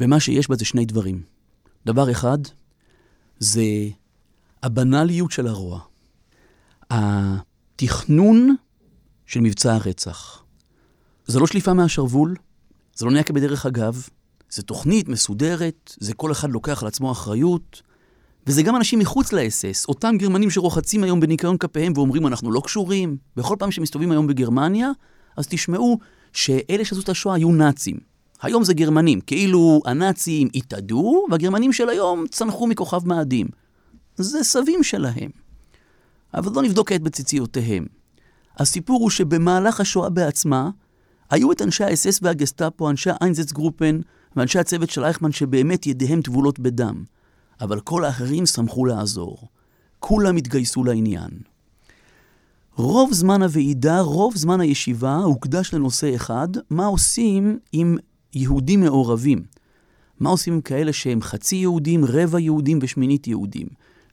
ומה 0.00 0.20
שיש 0.20 0.48
בה 0.48 0.56
זה 0.56 0.64
שני 0.64 0.84
דברים. 0.84 1.22
דבר 1.86 2.10
אחד, 2.10 2.38
זה 3.38 3.64
הבנאליות 4.62 5.30
של 5.30 5.46
הרוע. 5.46 5.80
התכנון 6.90 8.56
של 9.26 9.40
מבצע 9.40 9.74
הרצח. 9.74 10.42
זה 11.26 11.40
לא 11.40 11.46
שליפה 11.46 11.72
מהשרוול, 11.72 12.36
זה 12.94 13.04
לא 13.06 13.12
נהיה 13.12 13.24
כבדרך 13.24 13.66
אגב, 13.66 14.08
זה 14.50 14.62
תוכנית 14.62 15.08
מסודרת, 15.08 15.94
זה 16.00 16.14
כל 16.14 16.32
אחד 16.32 16.50
לוקח 16.50 16.82
על 16.82 16.88
עצמו 16.88 17.12
אחריות, 17.12 17.82
וזה 18.46 18.62
גם 18.62 18.76
אנשים 18.76 18.98
מחוץ 18.98 19.32
לאס-אס, 19.32 19.86
אותם 19.88 20.16
גרמנים 20.18 20.50
שרוחצים 20.50 21.04
היום 21.04 21.20
בניקיון 21.20 21.58
כפיהם 21.58 21.92
ואומרים 21.96 22.26
אנחנו 22.26 22.52
לא 22.52 22.60
קשורים. 22.64 23.16
בכל 23.36 23.56
פעם 23.58 23.70
שמסתובבים 23.70 24.10
היום 24.10 24.26
בגרמניה, 24.26 24.90
אז 25.36 25.46
תשמעו 25.48 25.98
שאלה 26.32 26.84
שעשו 26.84 27.00
את 27.00 27.08
השואה 27.08 27.34
היו 27.34 27.52
נאצים. 27.52 27.96
היום 28.42 28.64
זה 28.64 28.74
גרמנים, 28.74 29.20
כאילו 29.20 29.82
הנאצים 29.84 30.48
התאדו, 30.54 31.26
והגרמנים 31.30 31.72
של 31.72 31.88
היום 31.88 32.24
צנחו 32.30 32.66
מכוכב 32.66 33.08
מאדים. 33.08 33.46
זה 34.16 34.44
סבים 34.44 34.82
שלהם. 34.82 35.30
אבל 36.34 36.52
לא 36.54 36.62
נבדוק 36.62 36.88
כעת 36.88 37.02
בציציותיהם. 37.02 37.86
הסיפור 38.58 39.00
הוא 39.00 39.10
שבמהלך 39.10 39.80
השואה 39.80 40.10
בעצמה, 40.10 40.70
היו 41.30 41.52
את 41.52 41.62
אנשי 41.62 41.84
האס-אס 41.84 42.20
והגסטאפו, 42.22 42.90
אנשי 42.90 43.10
האיינזץ 43.12 43.52
גרופן 43.52 44.00
ואנשי 44.36 44.58
הצוות 44.58 44.90
של 44.90 45.04
אייכמן 45.04 45.32
שבאמת 45.32 45.86
ידיהם 45.86 46.22
טבולות 46.22 46.58
בדם. 46.58 47.04
אבל 47.60 47.80
כל 47.80 48.04
האחרים 48.04 48.46
שמחו 48.46 48.84
לעזור. 48.84 49.48
כולם 49.98 50.36
התגייסו 50.36 50.84
לעניין. 50.84 51.30
רוב 52.76 53.12
זמן 53.12 53.42
הוועידה, 53.42 54.00
רוב 54.00 54.36
זמן 54.36 54.60
הישיבה, 54.60 55.16
הוקדש 55.16 55.74
לנושא 55.74 56.14
אחד, 56.14 56.48
מה 56.70 56.86
עושים 56.86 57.58
עם 57.72 57.96
יהודים 58.34 58.80
מעורבים. 58.80 59.42
מה 60.20 60.30
עושים 60.30 60.54
עם 60.54 60.60
כאלה 60.60 60.92
שהם 60.92 61.22
חצי 61.22 61.56
יהודים, 61.56 62.04
רבע 62.04 62.40
יהודים 62.40 62.78
ושמינית 62.82 63.26
יהודים. 63.26 63.66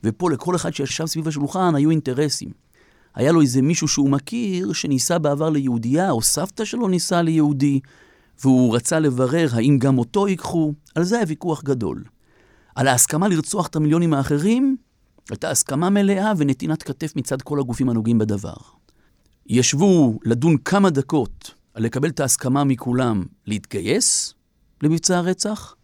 ופה 0.03 0.31
לכל 0.31 0.55
אחד 0.55 0.73
שישב 0.73 1.05
סביב 1.05 1.27
השולחן 1.27 1.75
היו 1.75 1.89
אינטרסים. 1.89 2.49
היה 3.15 3.31
לו 3.31 3.41
איזה 3.41 3.61
מישהו 3.61 3.87
שהוא 3.87 4.09
מכיר 4.09 4.73
שניסה 4.73 5.19
בעבר 5.19 5.49
ליהודייה, 5.49 6.11
או 6.11 6.21
סבתא 6.21 6.65
שלו 6.65 6.87
ניסה 6.87 7.21
ליהודי, 7.21 7.79
והוא 8.43 8.75
רצה 8.75 8.99
לברר 8.99 9.47
האם 9.51 9.77
גם 9.79 9.97
אותו 9.97 10.27
ייקחו. 10.27 10.73
על 10.95 11.03
זה 11.03 11.15
היה 11.15 11.25
ויכוח 11.27 11.63
גדול. 11.63 12.03
על 12.75 12.87
ההסכמה 12.87 13.27
לרצוח 13.27 13.67
את 13.67 13.75
המיליונים 13.75 14.13
האחרים, 14.13 14.77
הייתה 15.29 15.49
הסכמה 15.49 15.89
מלאה 15.89 16.31
ונתינת 16.37 16.83
כתף 16.83 17.15
מצד 17.15 17.41
כל 17.41 17.59
הגופים 17.59 17.89
הנוגעים 17.89 18.17
בדבר. 18.17 18.55
ישבו 19.47 20.19
לדון 20.25 20.57
כמה 20.57 20.89
דקות 20.89 21.53
על 21.73 21.83
לקבל 21.83 22.09
את 22.09 22.19
ההסכמה 22.19 22.63
מכולם 22.63 23.23
להתגייס 23.47 24.33
למבצע 24.83 25.17
הרצח, 25.17 25.75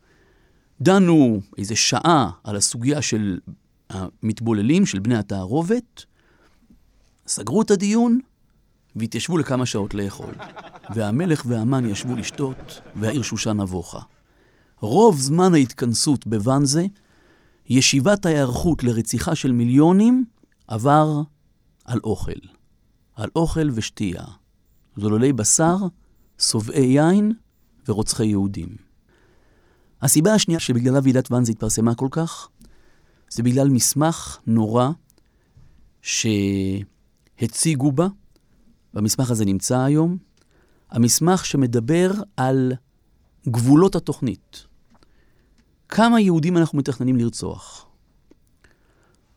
דנו 0.81 1.41
איזה 1.57 1.75
שעה 1.75 2.29
על 2.43 2.55
הסוגיה 2.55 3.01
של 3.01 3.39
המתבוללים, 3.89 4.85
של 4.85 4.99
בני 4.99 5.17
התערובת, 5.17 6.05
סגרו 7.27 7.61
את 7.61 7.71
הדיון 7.71 8.19
והתיישבו 8.95 9.37
לכמה 9.37 9.65
שעות 9.65 9.93
לאכול. 9.93 10.33
והמלך 10.95 11.43
והמן 11.47 11.89
ישבו 11.89 12.15
לשתות, 12.15 12.81
והעיר 12.95 13.21
שושן 13.21 13.61
נבוכה. 13.61 13.99
רוב 14.79 15.19
זמן 15.19 15.53
ההתכנסות 15.53 16.27
בוואנזה, 16.27 16.85
ישיבת 17.69 18.25
ההיערכות 18.25 18.83
לרציחה 18.83 19.35
של 19.35 19.51
מיליונים 19.51 20.25
עבר 20.67 21.21
על 21.85 21.99
אוכל. 22.03 22.31
על 23.15 23.29
אוכל 23.35 23.69
ושתייה. 23.73 24.25
זוללי 24.97 25.33
בשר, 25.33 25.77
שובעי 26.39 26.85
יין 26.85 27.33
ורוצחי 27.87 28.25
יהודים. 28.25 28.75
הסיבה 30.01 30.33
השנייה 30.33 30.59
שבגללה 30.59 30.99
ועידת 31.03 31.31
ואנזה 31.31 31.51
התפרסמה 31.51 31.95
כל 31.95 32.07
כך, 32.11 32.49
זה 33.29 33.43
בגלל 33.43 33.69
מסמך 33.69 34.37
נורא 34.47 34.89
שהציגו 36.01 37.91
בה, 37.91 38.07
והמסמך 38.93 39.31
הזה 39.31 39.45
נמצא 39.45 39.79
היום, 39.79 40.17
המסמך 40.89 41.45
שמדבר 41.45 42.11
על 42.37 42.73
גבולות 43.47 43.95
התוכנית. 43.95 44.66
כמה 45.89 46.21
יהודים 46.21 46.57
אנחנו 46.57 46.77
מתכננים 46.77 47.15
לרצוח? 47.15 47.87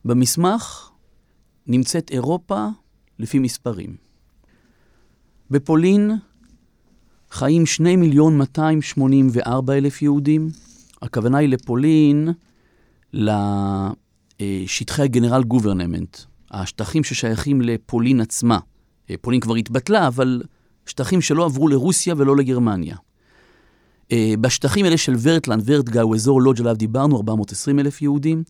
במסמך 0.05 0.91
נמצאת 1.67 2.11
אירופה 2.11 2.67
לפי 3.19 3.39
מספרים. 3.39 3.97
בפולין 5.51 6.11
חיים 7.31 7.67
2 7.67 8.01
מיליון 8.01 8.39
284 8.39 9.75
אלף 9.75 10.03
יהודים. 10.03 10.49
הכוונה 11.03 11.39
היא 11.39 11.49
לפולין, 11.49 12.29
לשטחי 13.13 15.03
הגנרל 15.03 15.43
גוברנמנט, 15.43 16.17
השטחים 16.51 17.05
ששייכים 17.05 17.61
לפולין 17.61 18.21
עצמה. 18.21 18.59
פולין 19.21 19.41
כבר 19.41 19.55
התבטלה, 19.55 20.07
אבל 20.07 20.43
שטחים 20.87 21.21
שלא 21.21 21.45
עברו 21.45 21.69
לרוסיה 21.69 22.15
ולא 22.17 22.37
לגרמניה. 22.37 22.97
אה, 24.13 24.35
בשטחים 24.41 24.85
האלה 24.85 24.97
של 24.97 25.15
ורטלנד, 25.23 25.63
ורטגאו, 25.67 26.15
אזור 26.15 26.43
לודג' 26.43 26.61
עליו 26.61 26.77
דיברנו, 26.77 27.17
420 27.17 27.79
אלף 27.79 28.03
יהודים. 28.03 28.43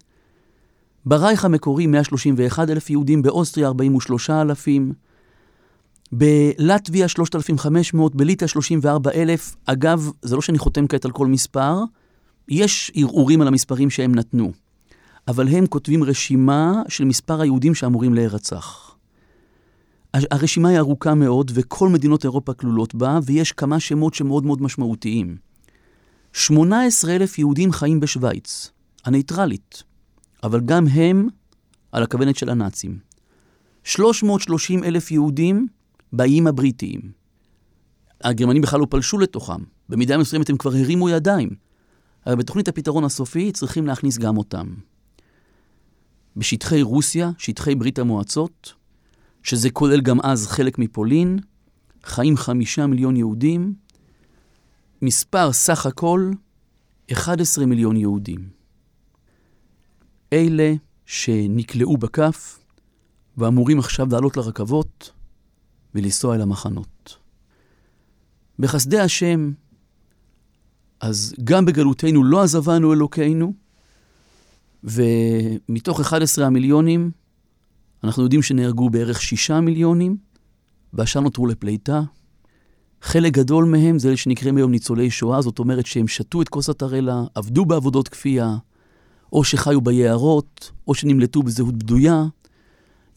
ברייך 1.06 1.44
המקורי 1.44 1.86
131 1.86 2.70
אלף 2.70 2.90
יהודים, 2.90 3.22
באוסטריה 3.22 3.66
43 3.66 4.30
אלפים. 4.30 4.92
בלטביה 6.12 7.08
3,500, 7.08 8.14
בליטא 8.14 8.46
34,000. 8.46 9.56
אגב, 9.66 10.10
זה 10.22 10.34
לא 10.34 10.42
שאני 10.42 10.58
חותם 10.58 10.86
כעת 10.86 11.04
על 11.04 11.10
כל 11.10 11.26
מספר, 11.26 11.78
יש 12.48 12.92
ערעורים 12.94 13.40
על 13.40 13.48
המספרים 13.48 13.90
שהם 13.90 14.14
נתנו. 14.14 14.52
אבל 15.28 15.48
הם 15.48 15.66
כותבים 15.66 16.04
רשימה 16.04 16.82
של 16.88 17.04
מספר 17.04 17.40
היהודים 17.40 17.74
שאמורים 17.74 18.14
להירצח. 18.14 18.96
הרשימה 20.14 20.68
היא 20.68 20.78
ארוכה 20.78 21.14
מאוד, 21.14 21.50
וכל 21.54 21.88
מדינות 21.88 22.24
אירופה 22.24 22.54
כלולות 22.54 22.94
בה, 22.94 23.18
ויש 23.26 23.52
כמה 23.52 23.80
שמות 23.80 24.14
שמאוד 24.14 24.46
מאוד 24.46 24.62
משמעותיים. 24.62 25.49
18,000 26.32 27.38
יהודים 27.38 27.72
חיים 27.72 28.00
בשוויץ, 28.00 28.70
הנייטרלית, 29.04 29.82
אבל 30.42 30.60
גם 30.60 30.86
הם 30.88 31.28
על 31.92 32.02
הכוונת 32.02 32.36
של 32.36 32.50
הנאצים. 32.50 32.98
330,000 33.84 35.10
יהודים 35.10 35.66
באיים 36.12 36.46
הבריטיים. 36.46 37.00
הגרמנים 38.24 38.62
בכלל 38.62 38.80
לא 38.80 38.86
פלשו 38.90 39.18
לתוכם, 39.18 39.62
במידה 39.88 40.18
מסוימת 40.18 40.50
הם 40.50 40.56
כבר 40.56 40.70
הרימו 40.74 41.08
ידיים. 41.08 41.50
אבל 42.26 42.34
בתוכנית 42.34 42.68
הפתרון 42.68 43.04
הסופי 43.04 43.52
צריכים 43.52 43.86
להכניס 43.86 44.18
גם 44.18 44.36
אותם. 44.36 44.74
בשטחי 46.36 46.82
רוסיה, 46.82 47.30
שטחי 47.38 47.74
ברית 47.74 47.98
המועצות, 47.98 48.74
שזה 49.42 49.70
כולל 49.70 50.00
גם 50.00 50.20
אז 50.20 50.46
חלק 50.46 50.78
מפולין, 50.78 51.38
חיים 52.04 52.36
חמישה 52.36 52.86
מיליון 52.86 53.16
יהודים, 53.16 53.74
מספר 55.02 55.52
סך 55.52 55.86
הכל 55.86 56.30
11 57.12 57.66
מיליון 57.66 57.96
יהודים. 57.96 58.48
אלה 60.32 60.74
שנקלעו 61.06 61.96
בכף 61.96 62.58
ואמורים 63.36 63.78
עכשיו 63.78 64.08
לעלות 64.12 64.36
לרכבות, 64.36 65.12
ולנסוע 65.94 66.34
אל 66.34 66.40
המחנות. 66.40 67.16
בחסדי 68.58 68.98
השם, 68.98 69.52
אז 71.00 71.34
גם 71.44 71.64
בגלותנו 71.64 72.24
לא 72.24 72.42
עזבנו 72.42 72.92
אלוקינו, 72.92 73.52
ומתוך 74.84 76.00
11 76.00 76.46
המיליונים, 76.46 77.10
אנחנו 78.04 78.22
יודעים 78.22 78.42
שנהרגו 78.42 78.90
בערך 78.90 79.22
6 79.22 79.50
מיליונים, 79.50 80.16
והשאר 80.92 81.20
נותרו 81.20 81.46
לפליטה. 81.46 82.02
חלק 83.02 83.32
גדול 83.32 83.64
מהם 83.64 83.98
זה 83.98 84.08
אלה 84.08 84.16
שנקראים 84.16 84.56
היום 84.56 84.70
ניצולי 84.70 85.10
שואה, 85.10 85.42
זאת 85.42 85.58
אומרת 85.58 85.86
שהם 85.86 86.08
שתו 86.08 86.42
את 86.42 86.48
כוס 86.48 86.68
התרלה, 86.68 87.22
עבדו 87.34 87.64
בעבודות 87.64 88.08
כפייה, 88.08 88.56
או 89.32 89.44
שחיו 89.44 89.80
ביערות, 89.80 90.70
או 90.88 90.94
שנמלטו 90.94 91.42
בזהות 91.42 91.74
בדויה. 91.74 92.24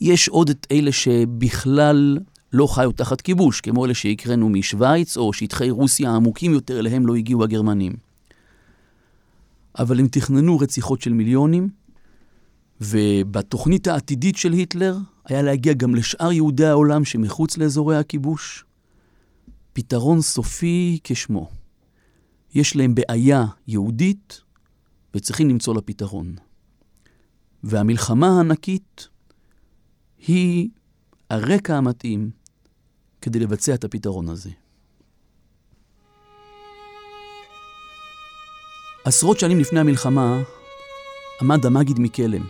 יש 0.02 0.30
עוד 0.30 0.50
את 0.50 0.68
אלה 0.72 0.92
שבכלל 0.92 2.18
לא 2.54 2.68
חיו 2.68 2.92
תחת 2.92 3.22
כיבוש, 3.22 3.62
כמו 3.62 3.86
אלה 3.86 3.94
שהקראנו 3.94 4.50
משוויץ, 4.50 5.18
או 5.18 5.34
שטחי 5.34 5.70
רוסיה 5.70 6.12
העמוקים 6.12 6.54
יותר, 6.54 6.80
אליהם 6.80 7.08
לא 7.08 7.16
הגיעו 7.16 7.44
הגרמנים. 7.44 7.94
אבל 9.80 10.00
הם 10.00 10.08
תכננו 10.08 10.60
רציחות 10.60 11.02
של 11.02 11.14
מיליונים, 11.14 11.70
ובתוכנית 12.82 13.88
העתידית 13.88 14.36
של 14.36 14.54
היטלר 14.54 14.98
היה 15.26 15.42
להגיע 15.42 15.74
גם 15.74 15.96
לשאר 15.96 16.32
יהודי 16.32 16.66
העולם 16.66 17.06
שמחוץ 17.06 17.58
לאזורי 17.58 17.98
הכיבוש. 17.98 18.66
פתרון 19.74 20.22
סופי 20.22 21.00
כשמו. 21.04 21.50
יש 22.56 22.76
להם 22.76 22.96
בעיה 22.96 23.46
יהודית 23.68 24.42
וצריכים 25.16 25.50
למצוא 25.50 25.76
לה 25.76 25.82
פתרון. 25.82 26.36
והמלחמה 27.64 28.28
הענקית 28.38 29.08
היא 30.28 30.70
הרקע 31.30 31.76
המתאים 31.76 32.32
כדי 33.22 33.40
לבצע 33.40 33.74
את 33.74 33.84
הפתרון 33.84 34.30
הזה. 34.30 34.50
עשרות 39.06 39.40
שנים 39.40 39.60
לפני 39.60 39.80
המלחמה 39.80 40.42
עמד 41.42 41.66
המגיד 41.66 42.00
מקלם 42.00 42.48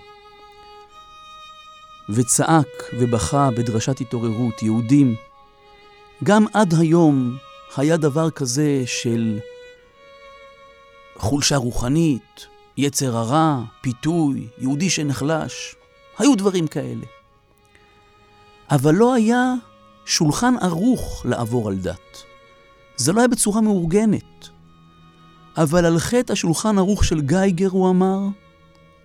וצעק 2.09 2.67
ובכה 2.99 3.49
בדרשת 3.51 4.01
התעוררות, 4.01 4.63
יהודים, 4.63 5.15
גם 6.23 6.45
עד 6.53 6.73
היום 6.79 7.37
היה 7.77 7.97
דבר 7.97 8.29
כזה 8.29 8.83
של 8.85 9.39
חולשה 11.17 11.57
רוחנית, 11.57 12.47
יצר 12.77 13.17
הרע, 13.17 13.63
פיתוי, 13.81 14.47
יהודי 14.57 14.89
שנחלש. 14.89 15.75
היו 16.17 16.35
דברים 16.35 16.67
כאלה. 16.67 17.05
אבל 18.71 18.95
לא 18.95 19.13
היה 19.13 19.53
שולחן 20.05 20.53
ערוך 20.61 21.25
לעבור 21.25 21.69
על 21.69 21.75
דת. 21.75 22.23
זה 22.95 23.13
לא 23.13 23.19
היה 23.19 23.27
בצורה 23.27 23.61
מאורגנת. 23.61 24.49
אבל 25.57 25.85
על 25.85 25.99
חטא 25.99 26.33
השולחן 26.33 26.77
ערוך 26.77 27.03
של 27.03 27.21
גייגר, 27.21 27.69
הוא 27.69 27.89
אמר, 27.89 28.19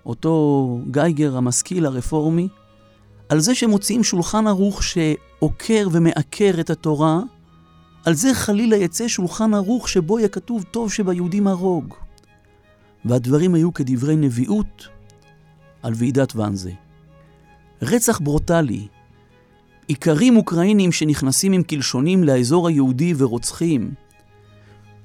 אותו 0.07 0.79
גייגר 0.91 1.37
המשכיל 1.37 1.87
הרפורמי, 1.87 2.49
על 3.29 3.41
זה 3.41 3.55
שמוציאים 3.55 4.05
שולחן 4.05 4.47
ערוך 4.47 4.83
שעוקר 4.83 5.89
ומעקר 5.93 6.55
את 6.61 6.71
התורה, 6.71 7.21
על 8.05 8.15
זה 8.15 8.35
חלילה 8.35 8.77
יצא 8.77 9.09
שולחן 9.09 9.55
ערוך 9.55 9.89
שבו 9.89 10.19
יהיה 10.19 10.29
כתוב 10.29 10.63
טוב 10.63 10.93
שביהודים 10.93 11.47
הרוג. 11.47 11.95
והדברים 13.05 13.55
היו 13.55 13.75
כדברי 13.75 14.17
נביאות 14.17 14.89
על 15.83 15.93
ועידת 15.97 16.37
ואנזה. 16.37 16.71
רצח 17.83 18.19
ברוטלי, 18.19 18.87
איכרים 19.89 20.37
אוקראינים 20.37 20.93
שנכנסים 20.93 21.53
עם 21.53 21.63
קלשונים 21.63 22.25
לאזור 22.25 22.69
היהודי 22.69 23.15
ורוצחים, 23.17 23.95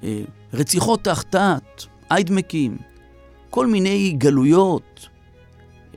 אה, 0.03 0.21
רציחות 0.53 1.03
תחתת, 1.03 1.83
איידמקים, 2.11 2.77
כל 3.49 3.67
מיני 3.67 4.13
גלויות, 4.17 5.09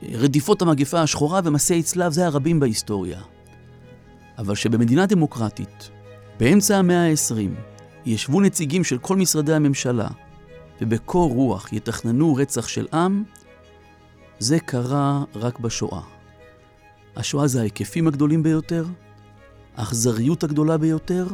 רדיפות 0.03 0.61
המגפה 0.61 1.01
השחורה 1.01 1.41
ומסעי 1.43 1.83
צלב, 1.83 2.11
זה 2.11 2.25
הרבים 2.25 2.59
בהיסטוריה. 2.59 3.21
אבל 4.37 4.55
שבמדינה 4.55 5.05
דמוקרטית, 5.05 5.89
באמצע 6.39 6.77
המאה 6.77 7.11
ה-20, 7.11 7.61
ישבו 8.05 8.41
נציגים 8.41 8.83
של 8.83 8.97
כל 8.97 9.15
משרדי 9.15 9.53
הממשלה, 9.53 10.07
ובקור 10.81 11.33
רוח 11.33 11.73
יתכננו 11.73 12.35
רצח 12.35 12.67
של 12.67 12.87
עם, 12.93 13.23
זה 14.39 14.59
קרה 14.59 15.23
רק 15.35 15.59
בשואה. 15.59 16.01
השואה 17.15 17.47
זה 17.47 17.59
ההיקפים 17.59 18.07
הגדולים 18.07 18.43
ביותר, 18.43 18.85
האכזריות 19.77 20.43
הגדולה 20.43 20.77
ביותר, 20.77 21.27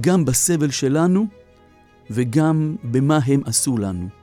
גם 0.00 0.24
בסבל 0.24 0.70
שלנו 0.70 1.26
וגם 2.10 2.76
במה 2.84 3.18
הם 3.26 3.40
עשו 3.44 3.78
לנו. 3.78 4.17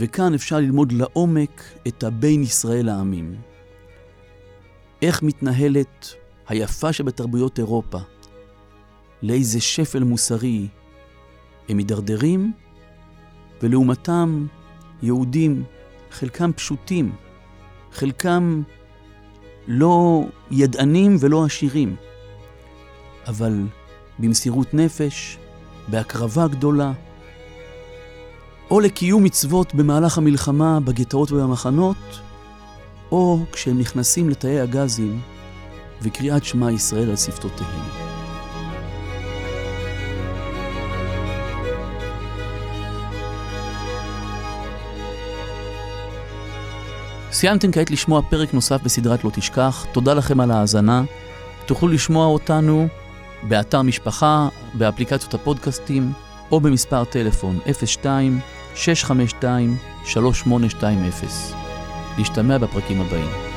וכאן 0.00 0.34
אפשר 0.34 0.56
ללמוד 0.56 0.92
לעומק 0.92 1.62
את 1.88 2.04
הבין 2.04 2.42
ישראל 2.42 2.88
העמים. 2.88 3.34
איך 5.02 5.22
מתנהלת 5.22 6.14
היפה 6.48 6.92
שבתרבויות 6.92 7.58
אירופה, 7.58 7.98
לאיזה 9.22 9.60
שפל 9.60 10.04
מוסרי 10.04 10.68
הם 11.68 11.76
מידרדרים, 11.76 12.52
ולעומתם 13.62 14.46
יהודים, 15.02 15.64
חלקם 16.10 16.52
פשוטים, 16.52 17.12
חלקם 17.92 18.62
לא 19.66 20.24
ידענים 20.50 21.16
ולא 21.20 21.44
עשירים, 21.44 21.96
אבל 23.26 23.66
במסירות 24.18 24.74
נפש, 24.74 25.38
בהקרבה 25.88 26.48
גדולה, 26.48 26.92
או 28.70 28.80
לקיום 28.80 29.24
מצוות 29.24 29.74
במהלך 29.74 30.18
המלחמה 30.18 30.80
בגטאות 30.80 31.32
ובמחנות, 31.32 31.96
או 33.12 33.38
כשהם 33.52 33.78
נכנסים 33.78 34.28
לתאי 34.28 34.60
הגזים 34.60 35.20
וקריאת 36.02 36.44
שמע 36.44 36.72
ישראל 36.72 37.10
על 37.10 37.16
שפתותיהם. 37.16 38.08
סיימתם 47.32 47.72
כעת 47.72 47.90
לשמוע 47.90 48.22
פרק 48.22 48.54
נוסף 48.54 48.82
בסדרת 48.82 49.24
לא 49.24 49.30
תשכח, 49.30 49.86
תודה 49.92 50.14
לכם 50.14 50.40
על 50.40 50.50
ההאזנה. 50.50 51.02
תוכלו 51.66 51.88
לשמוע 51.88 52.26
אותנו 52.26 52.88
באתר 53.42 53.82
משפחה, 53.82 54.48
באפליקציות 54.74 55.34
הפודקאסטים, 55.34 56.12
או 56.50 56.60
במספר 56.60 57.04
טלפון 57.04 57.58
02 57.84 58.40
652-3820. 58.74 58.78
להשתמע 62.18 62.58
בפרקים 62.58 63.00
הבאים. 63.00 63.47